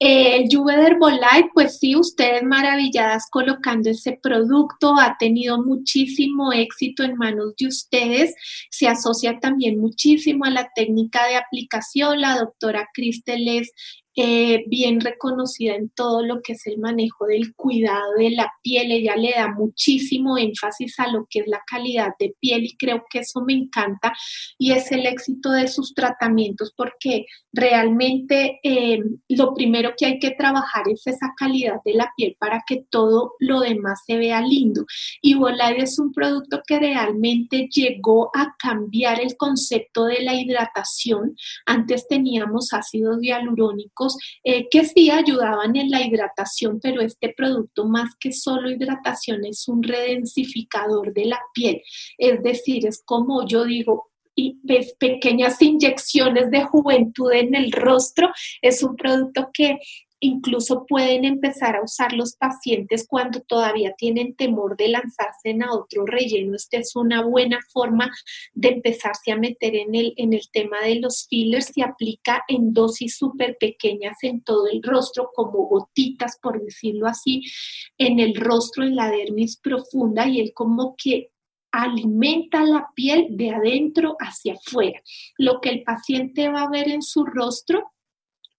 El 0.00 0.48
Juve 0.50 0.96
Bolite, 0.98 1.50
pues 1.52 1.78
sí, 1.78 1.94
ustedes 1.94 2.42
maravilladas 2.42 3.24
colocando 3.30 3.90
ese 3.90 4.18
producto, 4.20 4.98
ha 4.98 5.16
tenido 5.18 5.62
muchísimo 5.62 6.52
éxito 6.52 7.04
en 7.04 7.16
manos 7.16 7.54
de 7.58 7.68
ustedes, 7.68 8.34
se 8.70 8.88
asocia 8.88 9.38
también 9.40 9.78
muchísimo 9.78 10.46
a 10.46 10.50
la 10.50 10.68
técnica 10.74 11.26
de 11.28 11.36
aplicación, 11.36 12.20
la 12.20 12.36
doctora 12.38 12.88
Cristel 12.92 13.46
es 13.46 13.72
eh, 14.16 14.64
bien 14.68 15.00
reconocida 15.00 15.74
en 15.74 15.90
todo 15.90 16.24
lo 16.24 16.40
que 16.40 16.52
es 16.52 16.66
el 16.66 16.78
manejo 16.78 17.26
del 17.26 17.54
cuidado 17.54 18.14
de 18.16 18.30
la 18.30 18.52
piel. 18.62 18.92
Ella 18.92 19.16
le 19.16 19.32
da 19.32 19.48
muchísimo 19.48 20.38
énfasis 20.38 21.00
a 21.00 21.08
lo 21.08 21.26
que 21.28 21.40
es 21.40 21.48
la 21.48 21.62
calidad 21.66 22.10
de 22.20 22.34
piel 22.38 22.64
y 22.64 22.76
creo 22.76 23.04
que 23.10 23.20
eso 23.20 23.40
me 23.40 23.54
encanta 23.54 24.12
y 24.56 24.72
es 24.72 24.92
el 24.92 25.06
éxito 25.06 25.50
de 25.50 25.66
sus 25.66 25.94
tratamientos 25.94 26.72
porque 26.76 27.26
realmente 27.52 28.60
eh, 28.62 29.00
lo 29.28 29.52
primero 29.52 29.94
que 29.96 30.06
hay 30.06 30.18
que 30.18 30.30
trabajar 30.30 30.84
es 30.88 31.06
esa 31.06 31.32
calidad 31.36 31.80
de 31.84 31.94
la 31.94 32.12
piel 32.16 32.36
para 32.38 32.62
que 32.66 32.84
todo 32.88 33.32
lo 33.40 33.60
demás 33.60 34.02
se 34.06 34.16
vea 34.16 34.40
lindo. 34.40 34.84
Y 35.22 35.34
Volare 35.34 35.82
es 35.82 35.98
un 35.98 36.12
producto 36.12 36.62
que 36.66 36.78
realmente 36.78 37.68
llegó 37.68 38.30
a 38.34 38.54
cambiar 38.58 39.20
el 39.20 39.36
concepto 39.36 40.04
de 40.04 40.22
la 40.22 40.34
hidratación. 40.34 41.36
Antes 41.66 42.06
teníamos 42.06 42.72
ácidos 42.72 43.18
hialurónicos 43.20 44.03
eh, 44.42 44.68
que 44.70 44.84
sí 44.84 45.10
ayudaban 45.10 45.76
en 45.76 45.90
la 45.90 46.02
hidratación, 46.02 46.80
pero 46.82 47.00
este 47.00 47.34
producto 47.36 47.86
más 47.86 48.10
que 48.18 48.32
solo 48.32 48.70
hidratación 48.70 49.44
es 49.44 49.68
un 49.68 49.82
redensificador 49.82 51.12
de 51.12 51.26
la 51.26 51.40
piel. 51.52 51.82
Es 52.18 52.42
decir, 52.42 52.86
es 52.86 53.02
como 53.04 53.46
yo 53.46 53.64
digo, 53.64 54.10
y 54.36 54.58
ves 54.62 54.94
pequeñas 54.98 55.60
inyecciones 55.62 56.50
de 56.50 56.64
juventud 56.64 57.32
en 57.32 57.54
el 57.54 57.70
rostro. 57.72 58.30
Es 58.62 58.82
un 58.82 58.96
producto 58.96 59.50
que 59.52 59.78
incluso 60.24 60.86
pueden 60.86 61.24
empezar 61.24 61.76
a 61.76 61.82
usar 61.82 62.12
los 62.14 62.34
pacientes 62.36 63.06
cuando 63.06 63.40
todavía 63.40 63.94
tienen 63.96 64.34
temor 64.34 64.76
de 64.76 64.88
lanzarse 64.88 65.50
en 65.50 65.62
a 65.62 65.72
otro 65.72 66.06
relleno. 66.06 66.56
Esta 66.56 66.78
es 66.78 66.96
una 66.96 67.22
buena 67.22 67.60
forma 67.72 68.10
de 68.54 68.68
empezarse 68.68 69.32
a 69.32 69.36
meter 69.36 69.74
en 69.74 69.94
el, 69.94 70.14
en 70.16 70.32
el 70.32 70.48
tema 70.50 70.80
de 70.80 70.96
los 70.96 71.26
fillers. 71.28 71.66
Se 71.74 71.82
aplica 71.82 72.42
en 72.48 72.72
dosis 72.72 73.16
súper 73.16 73.56
pequeñas 73.58 74.16
en 74.22 74.40
todo 74.42 74.66
el 74.66 74.82
rostro, 74.82 75.30
como 75.34 75.66
gotitas, 75.66 76.38
por 76.40 76.62
decirlo 76.62 77.06
así, 77.06 77.42
en 77.98 78.18
el 78.18 78.34
rostro, 78.34 78.84
en 78.84 78.96
la 78.96 79.10
dermis 79.10 79.58
profunda, 79.58 80.26
y 80.26 80.40
él 80.40 80.52
como 80.54 80.94
que 80.96 81.30
alimenta 81.70 82.62
la 82.62 82.88
piel 82.94 83.26
de 83.30 83.50
adentro 83.50 84.16
hacia 84.20 84.54
afuera. 84.54 85.02
Lo 85.36 85.60
que 85.60 85.70
el 85.70 85.82
paciente 85.82 86.48
va 86.48 86.62
a 86.62 86.70
ver 86.70 86.88
en 86.88 87.02
su 87.02 87.24
rostro 87.24 87.93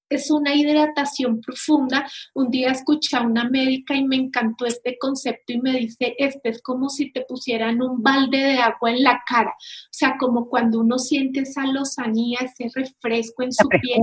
es 0.10 0.32
una 0.32 0.54
hidratación 0.56 1.42
profunda. 1.42 2.08
Un 2.34 2.50
día 2.50 2.72
escuché 2.72 3.18
a 3.18 3.22
una 3.22 3.50
médica 3.50 3.96
y 3.96 4.04
me 4.04 4.16
encantó 4.16 4.66
este 4.66 4.98
concepto 5.00 5.54
y 5.54 5.62
me 5.62 5.74
dice, 5.74 6.16
este 6.18 6.50
es 6.50 6.62
como 6.62 6.90
si 6.90 7.12
te 7.12 7.22
pusieran 7.22 7.82
un 7.82 8.02
balde 8.02 8.38
de 8.38 8.58
agua 8.58 8.92
en 8.92 9.04
la 9.04 9.22
cara. 9.28 9.52
O 9.52 9.92
sea, 9.92 10.18
como 10.18 10.48
cuando 10.48 10.80
uno 10.80 10.98
siente 10.98 11.42
esa 11.42 11.66
lozanía, 11.66 12.40
ese 12.42 12.70
refresco 12.74 13.44
en 13.44 13.54
su 13.54 13.68
piel. 13.68 14.00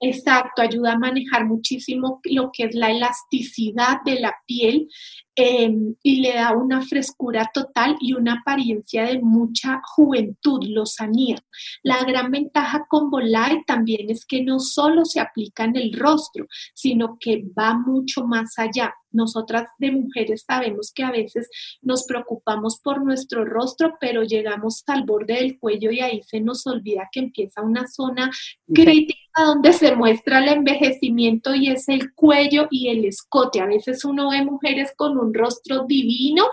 Exacto, 0.00 0.60
ayuda 0.60 0.92
a 0.92 0.98
manejar 0.98 1.46
muchísimo 1.46 2.20
lo 2.24 2.50
que 2.52 2.64
es 2.64 2.74
la 2.74 2.90
elasticidad 2.90 3.98
de 4.04 4.20
la 4.20 4.34
piel 4.46 4.88
Em, 5.36 5.96
y 6.02 6.20
le 6.20 6.34
da 6.34 6.52
una 6.52 6.80
frescura 6.82 7.50
total 7.52 7.96
y 8.00 8.12
una 8.12 8.34
apariencia 8.34 9.06
de 9.06 9.20
mucha 9.20 9.80
juventud, 9.82 10.60
lozanía. 10.62 11.36
La 11.82 12.04
gran 12.04 12.30
ventaja 12.30 12.86
con 12.88 13.10
Volai 13.10 13.64
también 13.66 14.10
es 14.10 14.24
que 14.26 14.44
no 14.44 14.60
solo 14.60 15.04
se 15.04 15.18
aplica 15.18 15.64
en 15.64 15.74
el 15.74 15.92
rostro, 15.92 16.46
sino 16.72 17.16
que 17.18 17.44
va 17.58 17.74
mucho 17.74 18.24
más 18.24 18.56
allá. 18.58 18.94
Nosotras 19.10 19.68
de 19.78 19.92
mujeres 19.92 20.44
sabemos 20.46 20.92
que 20.92 21.04
a 21.04 21.10
veces 21.12 21.48
nos 21.82 22.04
preocupamos 22.04 22.80
por 22.80 23.04
nuestro 23.04 23.44
rostro, 23.44 23.94
pero 24.00 24.24
llegamos 24.24 24.82
al 24.88 25.04
borde 25.04 25.34
del 25.34 25.58
cuello 25.58 25.90
y 25.92 26.00
ahí 26.00 26.22
se 26.22 26.40
nos 26.40 26.66
olvida 26.66 27.08
que 27.12 27.20
empieza 27.20 27.62
una 27.62 27.86
zona 27.86 28.30
crítica 28.72 29.18
donde 29.36 29.72
se 29.72 29.94
muestra 29.94 30.38
el 30.38 30.48
envejecimiento 30.48 31.54
y 31.54 31.68
es 31.68 31.88
el 31.88 32.12
cuello 32.14 32.66
y 32.70 32.88
el 32.88 33.04
escote. 33.04 33.60
A 33.60 33.66
veces 33.66 34.04
uno 34.04 34.30
ve 34.30 34.44
mujeres 34.44 34.92
con 34.96 35.16
un 35.16 35.23
rostro 35.32 35.84
divino, 35.86 36.44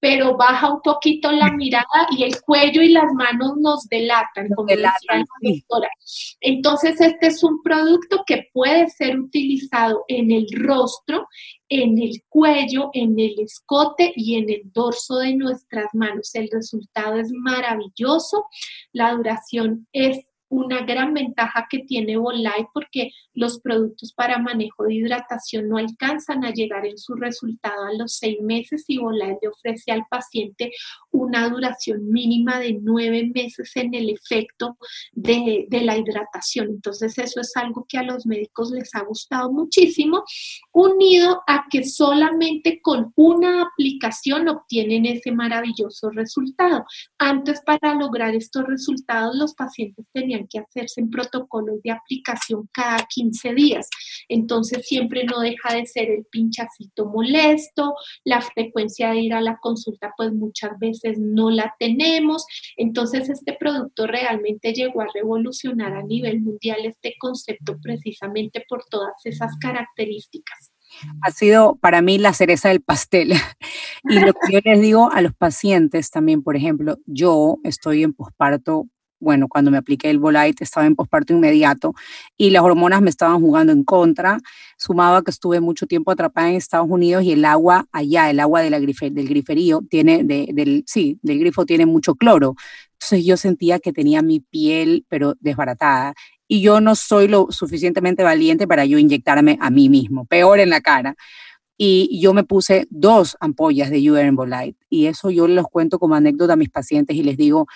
pero 0.00 0.36
baja 0.36 0.72
un 0.72 0.80
poquito 0.80 1.30
la 1.30 1.52
mirada 1.52 2.08
y 2.16 2.24
el 2.24 2.40
cuello 2.40 2.82
y 2.82 2.88
las 2.88 3.12
manos 3.12 3.52
nos 3.58 3.86
delatan, 3.86 4.48
como 4.56 4.66
decía 4.66 4.90
la 5.08 5.24
Entonces, 6.40 7.00
este 7.00 7.26
es 7.26 7.44
un 7.44 7.62
producto 7.62 8.24
que 8.26 8.48
puede 8.52 8.88
ser 8.88 9.20
utilizado 9.20 10.04
en 10.08 10.30
el 10.30 10.46
rostro, 10.52 11.28
en 11.68 11.98
el 11.98 12.22
cuello, 12.28 12.90
en 12.94 13.18
el 13.20 13.38
escote 13.40 14.12
y 14.16 14.36
en 14.36 14.48
el 14.48 14.62
dorso 14.72 15.18
de 15.18 15.34
nuestras 15.34 15.86
manos. 15.92 16.34
El 16.34 16.48
resultado 16.50 17.16
es 17.16 17.30
maravilloso, 17.30 18.46
la 18.92 19.12
duración 19.12 19.86
es 19.92 20.29
una 20.50 20.82
gran 20.82 21.14
ventaja 21.14 21.66
que 21.70 21.78
tiene 21.78 22.16
Volai 22.16 22.66
porque 22.74 23.12
los 23.34 23.60
productos 23.60 24.12
para 24.12 24.38
manejo 24.38 24.84
de 24.84 24.94
hidratación 24.94 25.68
no 25.68 25.78
alcanzan 25.78 26.44
a 26.44 26.52
llegar 26.52 26.84
en 26.84 26.98
su 26.98 27.14
resultado 27.14 27.84
a 27.84 27.94
los 27.94 28.16
seis 28.16 28.40
meses 28.42 28.84
y 28.88 28.98
Volai 28.98 29.38
le 29.40 29.48
ofrece 29.48 29.92
al 29.92 30.04
paciente 30.10 30.72
una 31.12 31.48
duración 31.48 32.08
mínima 32.10 32.58
de 32.58 32.78
nueve 32.82 33.30
meses 33.32 33.70
en 33.76 33.94
el 33.94 34.10
efecto 34.10 34.76
de, 35.12 35.66
de 35.68 35.80
la 35.82 35.96
hidratación. 35.96 36.68
Entonces 36.68 37.16
eso 37.18 37.40
es 37.40 37.56
algo 37.56 37.86
que 37.88 37.98
a 37.98 38.02
los 38.02 38.26
médicos 38.26 38.72
les 38.72 38.92
ha 38.94 39.04
gustado 39.04 39.52
muchísimo, 39.52 40.24
unido 40.72 41.42
a 41.46 41.66
que 41.70 41.84
solamente 41.84 42.80
con 42.82 43.12
una 43.14 43.62
aplicación 43.62 44.48
obtienen 44.48 45.06
ese 45.06 45.30
maravilloso 45.30 46.10
resultado. 46.10 46.84
Antes 47.18 47.60
para 47.62 47.94
lograr 47.94 48.34
estos 48.34 48.64
resultados 48.64 49.36
los 49.36 49.54
pacientes 49.54 50.06
tenían 50.12 50.39
que 50.48 50.58
hacerse 50.58 51.00
en 51.00 51.10
protocolos 51.10 51.82
de 51.82 51.92
aplicación 51.92 52.68
cada 52.72 53.06
15 53.08 53.54
días. 53.54 53.88
Entonces 54.28 54.86
siempre 54.86 55.24
no 55.24 55.40
deja 55.40 55.74
de 55.74 55.86
ser 55.86 56.10
el 56.10 56.24
pinchacito 56.30 57.06
molesto, 57.06 57.94
la 58.24 58.40
frecuencia 58.40 59.10
de 59.10 59.20
ir 59.20 59.34
a 59.34 59.40
la 59.40 59.58
consulta 59.60 60.12
pues 60.16 60.32
muchas 60.32 60.78
veces 60.78 61.18
no 61.18 61.50
la 61.50 61.74
tenemos. 61.78 62.44
Entonces 62.76 63.28
este 63.28 63.54
producto 63.54 64.06
realmente 64.06 64.72
llegó 64.72 65.02
a 65.02 65.08
revolucionar 65.14 65.94
a 65.94 66.02
nivel 66.02 66.40
mundial 66.40 66.78
este 66.84 67.14
concepto 67.18 67.78
precisamente 67.82 68.64
por 68.68 68.84
todas 68.86 69.14
esas 69.24 69.56
características 69.58 70.72
ha 71.22 71.30
sido 71.30 71.76
para 71.76 72.02
mí 72.02 72.18
la 72.18 72.32
cereza 72.32 72.68
del 72.68 72.82
pastel. 72.82 73.32
y 74.04 74.18
lo 74.18 74.32
que 74.32 74.52
yo 74.52 74.60
les 74.64 74.80
digo 74.80 75.10
a 75.12 75.20
los 75.20 75.34
pacientes 75.34 76.10
también, 76.10 76.42
por 76.42 76.56
ejemplo, 76.56 76.98
yo 77.06 77.58
estoy 77.64 78.02
en 78.02 78.12
posparto 78.12 78.86
bueno, 79.20 79.48
cuando 79.48 79.70
me 79.70 79.78
apliqué 79.78 80.10
el 80.10 80.18
Volite 80.18 80.64
estaba 80.64 80.86
en 80.86 80.96
posparto 80.96 81.32
inmediato 81.32 81.94
y 82.36 82.50
las 82.50 82.62
hormonas 82.62 83.02
me 83.02 83.10
estaban 83.10 83.40
jugando 83.40 83.72
en 83.72 83.84
contra, 83.84 84.38
sumado 84.76 85.16
a 85.16 85.22
que 85.22 85.30
estuve 85.30 85.60
mucho 85.60 85.86
tiempo 85.86 86.10
atrapada 86.10 86.48
en 86.48 86.56
Estados 86.56 86.88
Unidos 86.88 87.22
y 87.22 87.32
el 87.32 87.44
agua 87.44 87.86
allá, 87.92 88.30
el 88.30 88.40
agua 88.40 88.62
de 88.62 88.70
la 88.70 88.80
del 88.80 89.28
griferío, 89.28 89.82
tiene, 89.88 90.24
del, 90.24 90.84
sí, 90.86 91.18
del 91.22 91.38
grifo 91.38 91.66
tiene 91.66 91.86
mucho 91.86 92.14
cloro. 92.14 92.56
Entonces 92.94 93.24
yo 93.24 93.36
sentía 93.36 93.78
que 93.78 93.92
tenía 93.92 94.22
mi 94.22 94.40
piel, 94.40 95.06
pero 95.08 95.34
desbaratada. 95.40 96.14
Y 96.48 96.62
yo 96.62 96.80
no 96.80 96.96
soy 96.96 97.28
lo 97.28 97.46
suficientemente 97.50 98.24
valiente 98.24 98.66
para 98.66 98.84
yo 98.84 98.98
inyectarme 98.98 99.56
a 99.60 99.70
mí 99.70 99.88
mismo, 99.88 100.24
peor 100.24 100.58
en 100.58 100.70
la 100.70 100.80
cara 100.80 101.14
y 101.82 102.20
yo 102.20 102.34
me 102.34 102.44
puse 102.44 102.86
dos 102.90 103.38
ampollas 103.40 103.88
de 103.88 104.10
Uber 104.10 104.30
y 104.90 105.06
eso 105.06 105.30
yo 105.30 105.48
les 105.48 105.64
cuento 105.64 105.98
como 105.98 106.14
anécdota 106.14 106.52
a 106.52 106.56
mis 106.56 106.68
pacientes 106.68 107.16
y 107.16 107.22
les 107.22 107.38
digo, 107.38 107.68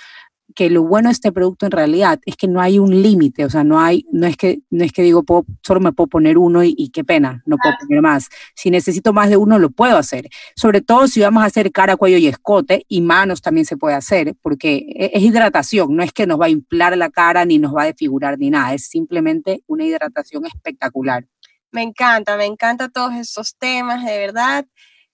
que 0.54 0.70
lo 0.70 0.82
bueno 0.82 1.08
de 1.08 1.12
este 1.12 1.32
producto 1.32 1.66
en 1.66 1.72
realidad 1.72 2.20
es 2.26 2.36
que 2.36 2.46
no 2.46 2.60
hay 2.60 2.78
un 2.78 3.02
límite, 3.02 3.44
o 3.44 3.50
sea, 3.50 3.64
no 3.64 3.80
hay, 3.80 4.06
no 4.12 4.26
es 4.26 4.36
que, 4.36 4.60
no 4.70 4.84
es 4.84 4.92
que 4.92 5.02
digo, 5.02 5.24
solo 5.62 5.80
me 5.80 5.92
puedo 5.92 6.06
poner 6.06 6.38
uno 6.38 6.62
y, 6.62 6.90
qué 6.90 7.02
pena, 7.04 7.42
no 7.46 7.56
puedo 7.56 7.74
poner 7.80 8.02
más. 8.02 8.28
Si 8.54 8.70
necesito 8.70 9.12
más 9.12 9.28
de 9.30 9.36
uno, 9.36 9.58
lo 9.58 9.70
puedo 9.70 9.96
hacer. 9.96 10.28
Sobre 10.54 10.80
todo 10.80 11.08
si 11.08 11.20
vamos 11.20 11.42
a 11.42 11.46
hacer 11.46 11.72
cara, 11.72 11.96
cuello 11.96 12.18
y 12.18 12.28
escote, 12.28 12.84
y 12.88 13.00
manos 13.00 13.42
también 13.42 13.66
se 13.66 13.76
puede 13.76 13.96
hacer, 13.96 14.34
porque 14.42 14.86
e, 14.94 15.10
es 15.14 15.22
hidratación, 15.22 15.96
no 15.96 16.02
es 16.02 16.12
que 16.12 16.26
nos 16.26 16.40
va 16.40 16.46
a 16.46 16.50
inflar 16.50 16.96
la 16.96 17.10
cara 17.10 17.44
ni 17.44 17.58
nos 17.58 17.74
va 17.74 17.82
a 17.82 17.86
desfigurar 17.86 18.38
ni 18.38 18.50
nada, 18.50 18.74
es 18.74 18.86
simplemente 18.86 19.62
una 19.66 19.84
hidratación 19.84 20.46
espectacular. 20.46 21.26
Me 21.72 21.82
encanta, 21.82 22.36
me 22.36 22.44
encanta 22.44 22.88
todos 22.88 23.14
esos 23.14 23.56
temas, 23.56 24.04
de 24.04 24.16
verdad. 24.18 24.66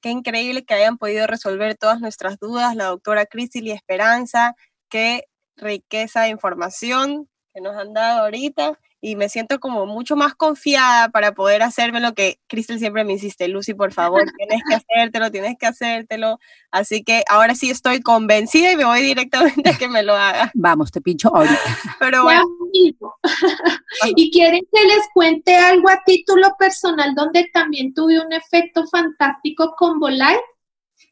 Qué 0.03 0.11
increíble 0.11 0.64
que 0.64 0.75
hayan 0.75 0.99
podido 0.99 1.27
resolver 1.27 1.77
todas 1.77 2.01
nuestras 2.01 2.38
dudas, 2.38 2.77
la 2.77 2.87
doctora 2.87 3.27
Crisil 3.27 3.66
y 3.66 3.71
Esperanza 3.71 4.55
qué 4.90 5.24
riqueza 5.57 6.22
de 6.22 6.29
información 6.29 7.29
que 7.55 7.61
nos 7.61 7.76
han 7.76 7.94
dado 7.94 8.24
ahorita 8.24 8.79
y 9.03 9.16
me 9.16 9.31
siento 9.31 9.61
como 9.61 9.87
mucho 9.87 10.14
más 10.14 10.35
confiada 10.35 11.09
para 11.09 11.33
poder 11.33 11.62
hacerme 11.62 12.00
lo 12.00 12.14
que 12.14 12.38
Cristel 12.48 12.79
siempre 12.79 13.03
me 13.03 13.14
insiste, 13.14 13.48
Lucy, 13.48 13.72
por 13.72 13.92
favor, 13.92 14.24
tienes 14.37 14.62
que 14.68 14.74
hacértelo, 14.74 15.31
tienes 15.31 15.57
que 15.59 15.66
hacértelo. 15.66 16.38
Así 16.70 17.03
que 17.03 17.24
ahora 17.29 17.55
sí 17.55 17.70
estoy 17.70 18.00
convencida 18.00 18.72
y 18.72 18.76
me 18.76 18.85
voy 18.85 19.00
directamente 19.00 19.70
a 19.70 19.79
que 19.79 19.88
me 19.88 20.03
lo 20.03 20.14
haga. 20.14 20.50
Vamos, 20.55 20.90
te 20.90 21.00
pincho 21.00 21.35
ahorita. 21.35 21.59
Pero 21.98 22.24
bueno. 22.24 22.44
y 24.16 24.31
quieren 24.31 24.62
que 24.70 24.85
les 24.85 25.09
cuente 25.14 25.57
algo 25.57 25.88
a 25.88 26.03
título 26.05 26.55
personal 26.59 27.14
donde 27.14 27.48
también 27.53 27.94
tuve 27.94 28.20
un 28.20 28.33
efecto 28.33 28.87
fantástico 28.87 29.74
con 29.79 29.98
Volai. 29.98 30.37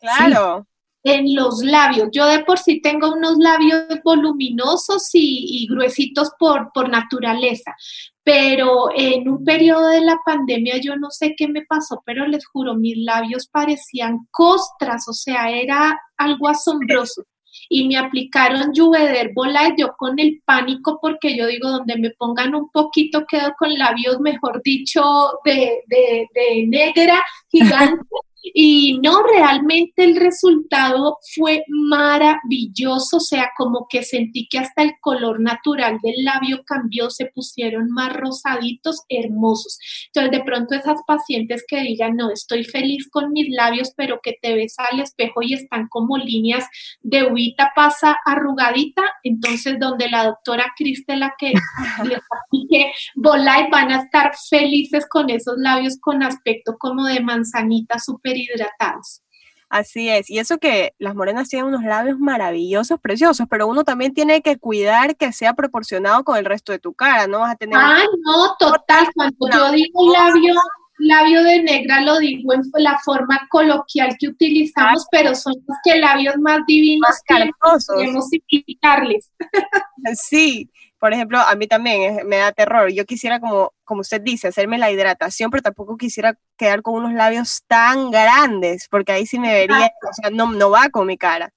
Claro. 0.01 0.67
En 1.03 1.35
los 1.35 1.63
labios. 1.63 2.09
Yo 2.13 2.27
de 2.27 2.45
por 2.45 2.59
sí 2.59 2.81
tengo 2.81 3.13
unos 3.13 3.37
labios 3.39 3.85
voluminosos 4.05 5.09
y, 5.13 5.67
gruesitos 5.71 6.31
por, 6.39 6.71
por 6.73 6.89
naturaleza, 6.89 7.75
pero 8.23 8.89
en 8.95 9.29
un 9.29 9.45
periodo 9.45 9.89
de 9.89 10.01
la 10.01 10.19
pandemia 10.25 10.79
yo 10.79 10.97
no 10.97 11.11
sé 11.11 11.35
qué 11.37 11.49
me 11.49 11.65
pasó, 11.65 12.03
pero 12.05 12.27
les 12.27 12.47
juro, 12.47 12.75
mis 12.75 12.97
labios 12.99 13.49
parecían 13.49 14.27
costras, 14.31 15.09
o 15.09 15.13
sea, 15.13 15.51
era 15.51 15.99
algo 16.17 16.49
asombroso. 16.49 17.25
Y 17.71 17.89
me 17.89 17.97
aplicaron 17.97 18.73
Juveder 18.75 19.33
Bola, 19.35 19.75
yo 19.77 19.95
con 19.97 20.19
el 20.19 20.43
pánico, 20.45 20.99
porque 21.01 21.37
yo 21.37 21.47
digo, 21.47 21.71
donde 21.71 21.97
me 21.97 22.11
pongan 22.11 22.55
un 22.55 22.71
poquito, 22.71 23.25
quedo 23.27 23.55
con 23.59 23.73
labios, 23.77 24.21
mejor 24.21 24.63
dicho, 24.63 25.03
de, 25.45 25.83
de, 25.87 26.27
de 26.35 26.67
negra, 26.67 27.23
gigante. 27.51 28.05
Y 28.43 28.99
no, 29.03 29.23
realmente 29.23 30.05
el 30.05 30.17
resultado 30.17 31.19
fue 31.35 31.65
maravilloso, 31.69 33.17
o 33.17 33.21
sea, 33.21 33.51
como 33.57 33.87
que 33.91 34.03
sentí 34.03 34.49
que 34.49 34.59
hasta 34.59 34.83
el 34.83 34.93
color 35.01 35.41
natural 35.41 35.99
del 36.03 36.25
labio 36.25 36.63
cambió, 36.65 37.11
se 37.11 37.27
pusieron 37.27 37.91
más 37.91 38.13
rosaditos, 38.15 39.03
hermosos. 39.09 39.79
Entonces, 40.07 40.39
de 40.39 40.45
pronto 40.45 40.75
esas 40.75 41.01
pacientes 41.07 41.65
que 41.67 41.81
digan, 41.81 42.17
no, 42.17 42.31
estoy 42.31 42.65
feliz 42.65 43.09
con 43.11 43.33
mis 43.33 43.49
labios, 43.51 43.93
pero 43.97 44.21
que 44.23 44.37
te 44.41 44.55
ves 44.55 44.75
al 44.79 45.01
espejo 45.01 45.43
y 45.43 45.55
están 45.55 45.89
como 45.89 46.17
líneas 46.17 46.67
de 47.01 47.25
uvita 47.25 47.73
pasa 47.75 48.19
arrugadita, 48.25 49.03
entonces 49.25 49.79
donde 49.81 50.09
la 50.09 50.25
doctora 50.25 50.73
Cristela 50.77 51.35
que 51.39 51.53
les 52.05 52.21
aplique 52.45 52.93
Volay 53.17 53.69
van 53.71 53.91
a 53.91 54.03
estar 54.03 54.33
felices 54.49 55.07
con 55.09 55.31
esos 55.31 55.57
labios 55.59 55.99
con 56.01 56.23
aspecto 56.23 56.77
como 56.79 57.05
de 57.05 57.21
manzanita 57.21 57.99
súper 57.99 58.28
hidratados. 58.37 59.23
Así 59.71 60.09
es, 60.09 60.31
y 60.31 60.39
eso 60.39 60.57
que 60.57 60.95
las 60.99 61.15
morenas 61.15 61.49
tienen 61.51 61.69
unos 61.69 61.85
labios 61.85 62.19
maravillosos, 62.19 62.99
preciosos, 63.01 63.47
pero 63.51 63.67
uno 63.67 63.85
también 63.85 64.15
tiene 64.15 64.41
que 64.41 64.57
cuidar 64.57 65.15
que 65.17 65.31
sea 65.33 65.53
proporcionado 65.53 66.25
con 66.25 66.39
el 66.39 66.47
resto 66.47 66.73
de 66.73 66.79
tu 66.79 66.95
cara, 66.95 67.27
no 67.27 67.41
vas 67.41 67.53
a 67.53 67.57
tener... 67.57 67.77
Ah, 67.79 68.03
no, 68.25 68.57
total, 68.59 69.09
cuando 69.15 69.37
yo 69.53 69.73
digo 69.73 70.11
labio, 70.11 70.55
labio 70.99 71.43
de 71.43 71.63
negra 71.63 72.01
lo 72.01 72.19
digo 72.19 72.55
en 72.55 72.63
la 72.77 72.99
forma 73.05 73.47
coloquial 73.51 74.17
que 74.19 74.29
utilizamos, 74.29 75.07
pero 75.11 75.35
son 75.35 75.55
los 75.67 75.77
que 75.85 75.99
labios 75.99 76.37
más 76.39 76.61
divinos 76.67 77.09
más 77.09 77.23
que 77.27 78.13
simplificarles. 78.31 79.33
Sí, 80.15 80.71
por 80.99 81.13
ejemplo, 81.13 81.39
a 81.39 81.55
mí 81.55 81.67
también 81.67 82.27
me 82.27 82.39
da 82.39 82.53
terror. 82.53 82.91
Yo 82.91 83.05
quisiera, 83.05 83.39
como, 83.41 83.73
como 83.85 84.01
usted 84.01 84.21
dice, 84.21 84.49
hacerme 84.49 84.79
la 84.79 84.91
hidratación, 84.91 85.51
pero 85.51 85.63
tampoco 85.63 85.97
quisiera 85.97 86.37
quedar 86.57 86.83
con 86.83 86.95
unos 86.95 87.13
labios 87.13 87.63
tan 87.67 88.11
grandes, 88.11 88.89
porque 88.91 89.13
ahí 89.13 89.27
sí 89.27 89.39
me 89.39 89.53
vería, 89.53 89.93
o 90.09 90.13
sea, 90.13 90.31
no, 90.31 90.51
no 90.53 90.71
va 90.71 90.89
con 90.91 91.07
mi 91.07 91.17
cara. 91.17 91.53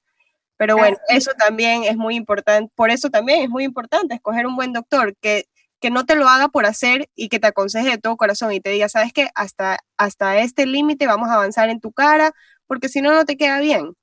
Pero 0.57 0.77
bueno, 0.77 0.95
eso 1.07 1.31
también 1.35 1.85
es 1.85 1.97
muy 1.97 2.15
importante, 2.15 2.71
por 2.75 2.91
eso 2.91 3.09
también 3.09 3.41
es 3.41 3.49
muy 3.49 3.63
importante 3.63 4.13
escoger 4.13 4.45
un 4.45 4.55
buen 4.55 4.73
doctor 4.73 5.15
que, 5.19 5.45
que 5.79 5.89
no 5.89 6.05
te 6.05 6.15
lo 6.15 6.27
haga 6.27 6.49
por 6.49 6.67
hacer 6.67 7.09
y 7.15 7.29
que 7.29 7.39
te 7.39 7.47
aconseje 7.47 7.89
de 7.89 7.97
todo 7.97 8.15
corazón 8.15 8.53
y 8.53 8.61
te 8.61 8.69
diga, 8.69 8.87
sabes 8.87 9.11
que 9.11 9.29
hasta, 9.33 9.79
hasta 9.97 10.37
este 10.37 10.67
límite 10.67 11.07
vamos 11.07 11.29
a 11.29 11.33
avanzar 11.33 11.69
en 11.69 11.79
tu 11.79 11.91
cara, 11.91 12.31
porque 12.67 12.89
si 12.89 13.01
no, 13.01 13.11
no 13.11 13.25
te 13.25 13.37
queda 13.37 13.59
bien. 13.59 13.95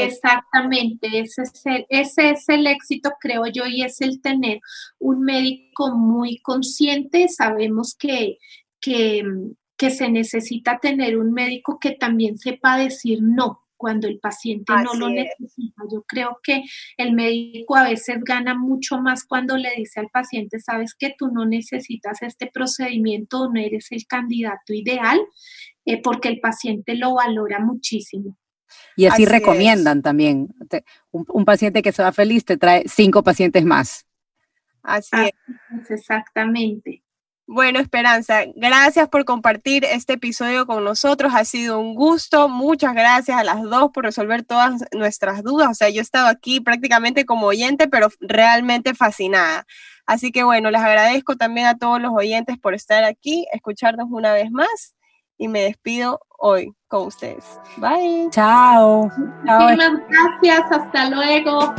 Exactamente, 0.00 1.20
ese 1.20 1.42
es, 1.42 1.66
el, 1.66 1.86
ese 1.90 2.30
es 2.30 2.48
el 2.48 2.66
éxito, 2.66 3.12
creo 3.20 3.46
yo, 3.46 3.66
y 3.66 3.82
es 3.82 4.00
el 4.00 4.22
tener 4.22 4.60
un 4.98 5.20
médico 5.20 5.94
muy 5.94 6.38
consciente. 6.38 7.28
Sabemos 7.28 7.94
que, 7.98 8.38
que, 8.80 9.22
que 9.76 9.90
se 9.90 10.08
necesita 10.10 10.78
tener 10.78 11.18
un 11.18 11.32
médico 11.32 11.78
que 11.78 11.90
también 11.90 12.38
sepa 12.38 12.78
decir 12.78 13.18
no 13.20 13.62
cuando 13.76 14.06
el 14.06 14.20
paciente 14.20 14.72
no 14.84 14.94
lo 14.94 15.08
necesita. 15.08 15.82
Yo 15.92 16.04
creo 16.06 16.38
que 16.42 16.62
el 16.96 17.12
médico 17.12 17.76
a 17.76 17.88
veces 17.88 18.22
gana 18.22 18.54
mucho 18.54 18.98
más 18.98 19.24
cuando 19.24 19.56
le 19.56 19.74
dice 19.76 19.98
al 19.98 20.08
paciente, 20.08 20.60
sabes 20.60 20.94
que 20.94 21.14
tú 21.18 21.32
no 21.32 21.44
necesitas 21.44 22.22
este 22.22 22.46
procedimiento, 22.46 23.50
no 23.52 23.60
eres 23.60 23.90
el 23.90 24.06
candidato 24.06 24.72
ideal, 24.72 25.20
eh, 25.84 26.00
porque 26.00 26.28
el 26.28 26.38
paciente 26.38 26.94
lo 26.94 27.14
valora 27.14 27.58
muchísimo. 27.58 28.38
Y 28.96 29.06
así, 29.06 29.24
recomiendan 29.24 30.02
también. 30.02 30.48
Un, 31.10 31.44
paciente 31.44 31.82
que 31.82 31.92
se 31.92 32.02
va 32.02 32.12
feliz 32.12 32.44
te 32.44 32.56
trae 32.56 32.84
cinco 32.86 33.22
pacientes 33.22 33.64
más. 33.64 34.06
Así 34.82 35.16
es. 35.16 35.90
Exactamente. 35.90 37.02
Bueno, 37.46 37.80
Esperanza, 37.80 38.44
gracias 38.54 39.08
por 39.08 39.24
compartir 39.24 39.84
este 39.84 40.14
episodio 40.14 40.64
con 40.66 40.84
nosotros. 40.84 41.32
Ha 41.34 41.44
sido 41.44 41.80
un 41.80 41.94
gusto. 41.94 42.48
Muchas 42.48 42.94
gracias 42.94 43.36
a 43.36 43.44
las 43.44 43.62
dos 43.62 43.90
por 43.92 44.04
resolver 44.04 44.42
todas 44.44 44.84
nuestras 44.92 45.42
dudas. 45.42 45.68
O 45.70 45.74
sea, 45.74 45.90
yo 45.90 45.98
he 45.98 46.02
estado 46.02 46.28
aquí 46.28 46.60
prácticamente 46.60 47.26
como 47.26 47.46
oyente, 47.46 47.88
pero 47.88 48.08
realmente 48.20 48.94
fascinada. 48.94 49.66
Así 50.06 50.32
que 50.32 50.44
bueno, 50.44 50.70
les 50.70 50.80
agradezco 50.80 51.36
también 51.36 51.66
a 51.66 51.78
todos 51.78 52.00
los 52.00 52.12
oyentes 52.14 52.58
por 52.58 52.74
estar 52.74 53.04
aquí, 53.04 53.46
escucharnos 53.52 54.08
una 54.10 54.32
vez 54.32 54.50
más 54.50 54.94
y 55.38 55.48
me 55.48 55.62
despido 55.62 56.20
hoy 56.38 56.72
con 56.88 57.06
ustedes. 57.06 57.58
Bye. 57.76 58.28
Chao. 58.30 59.10
Muchísimas 59.16 59.92
gracias. 60.08 60.62
Hasta 60.70 61.10
luego. 61.10 61.74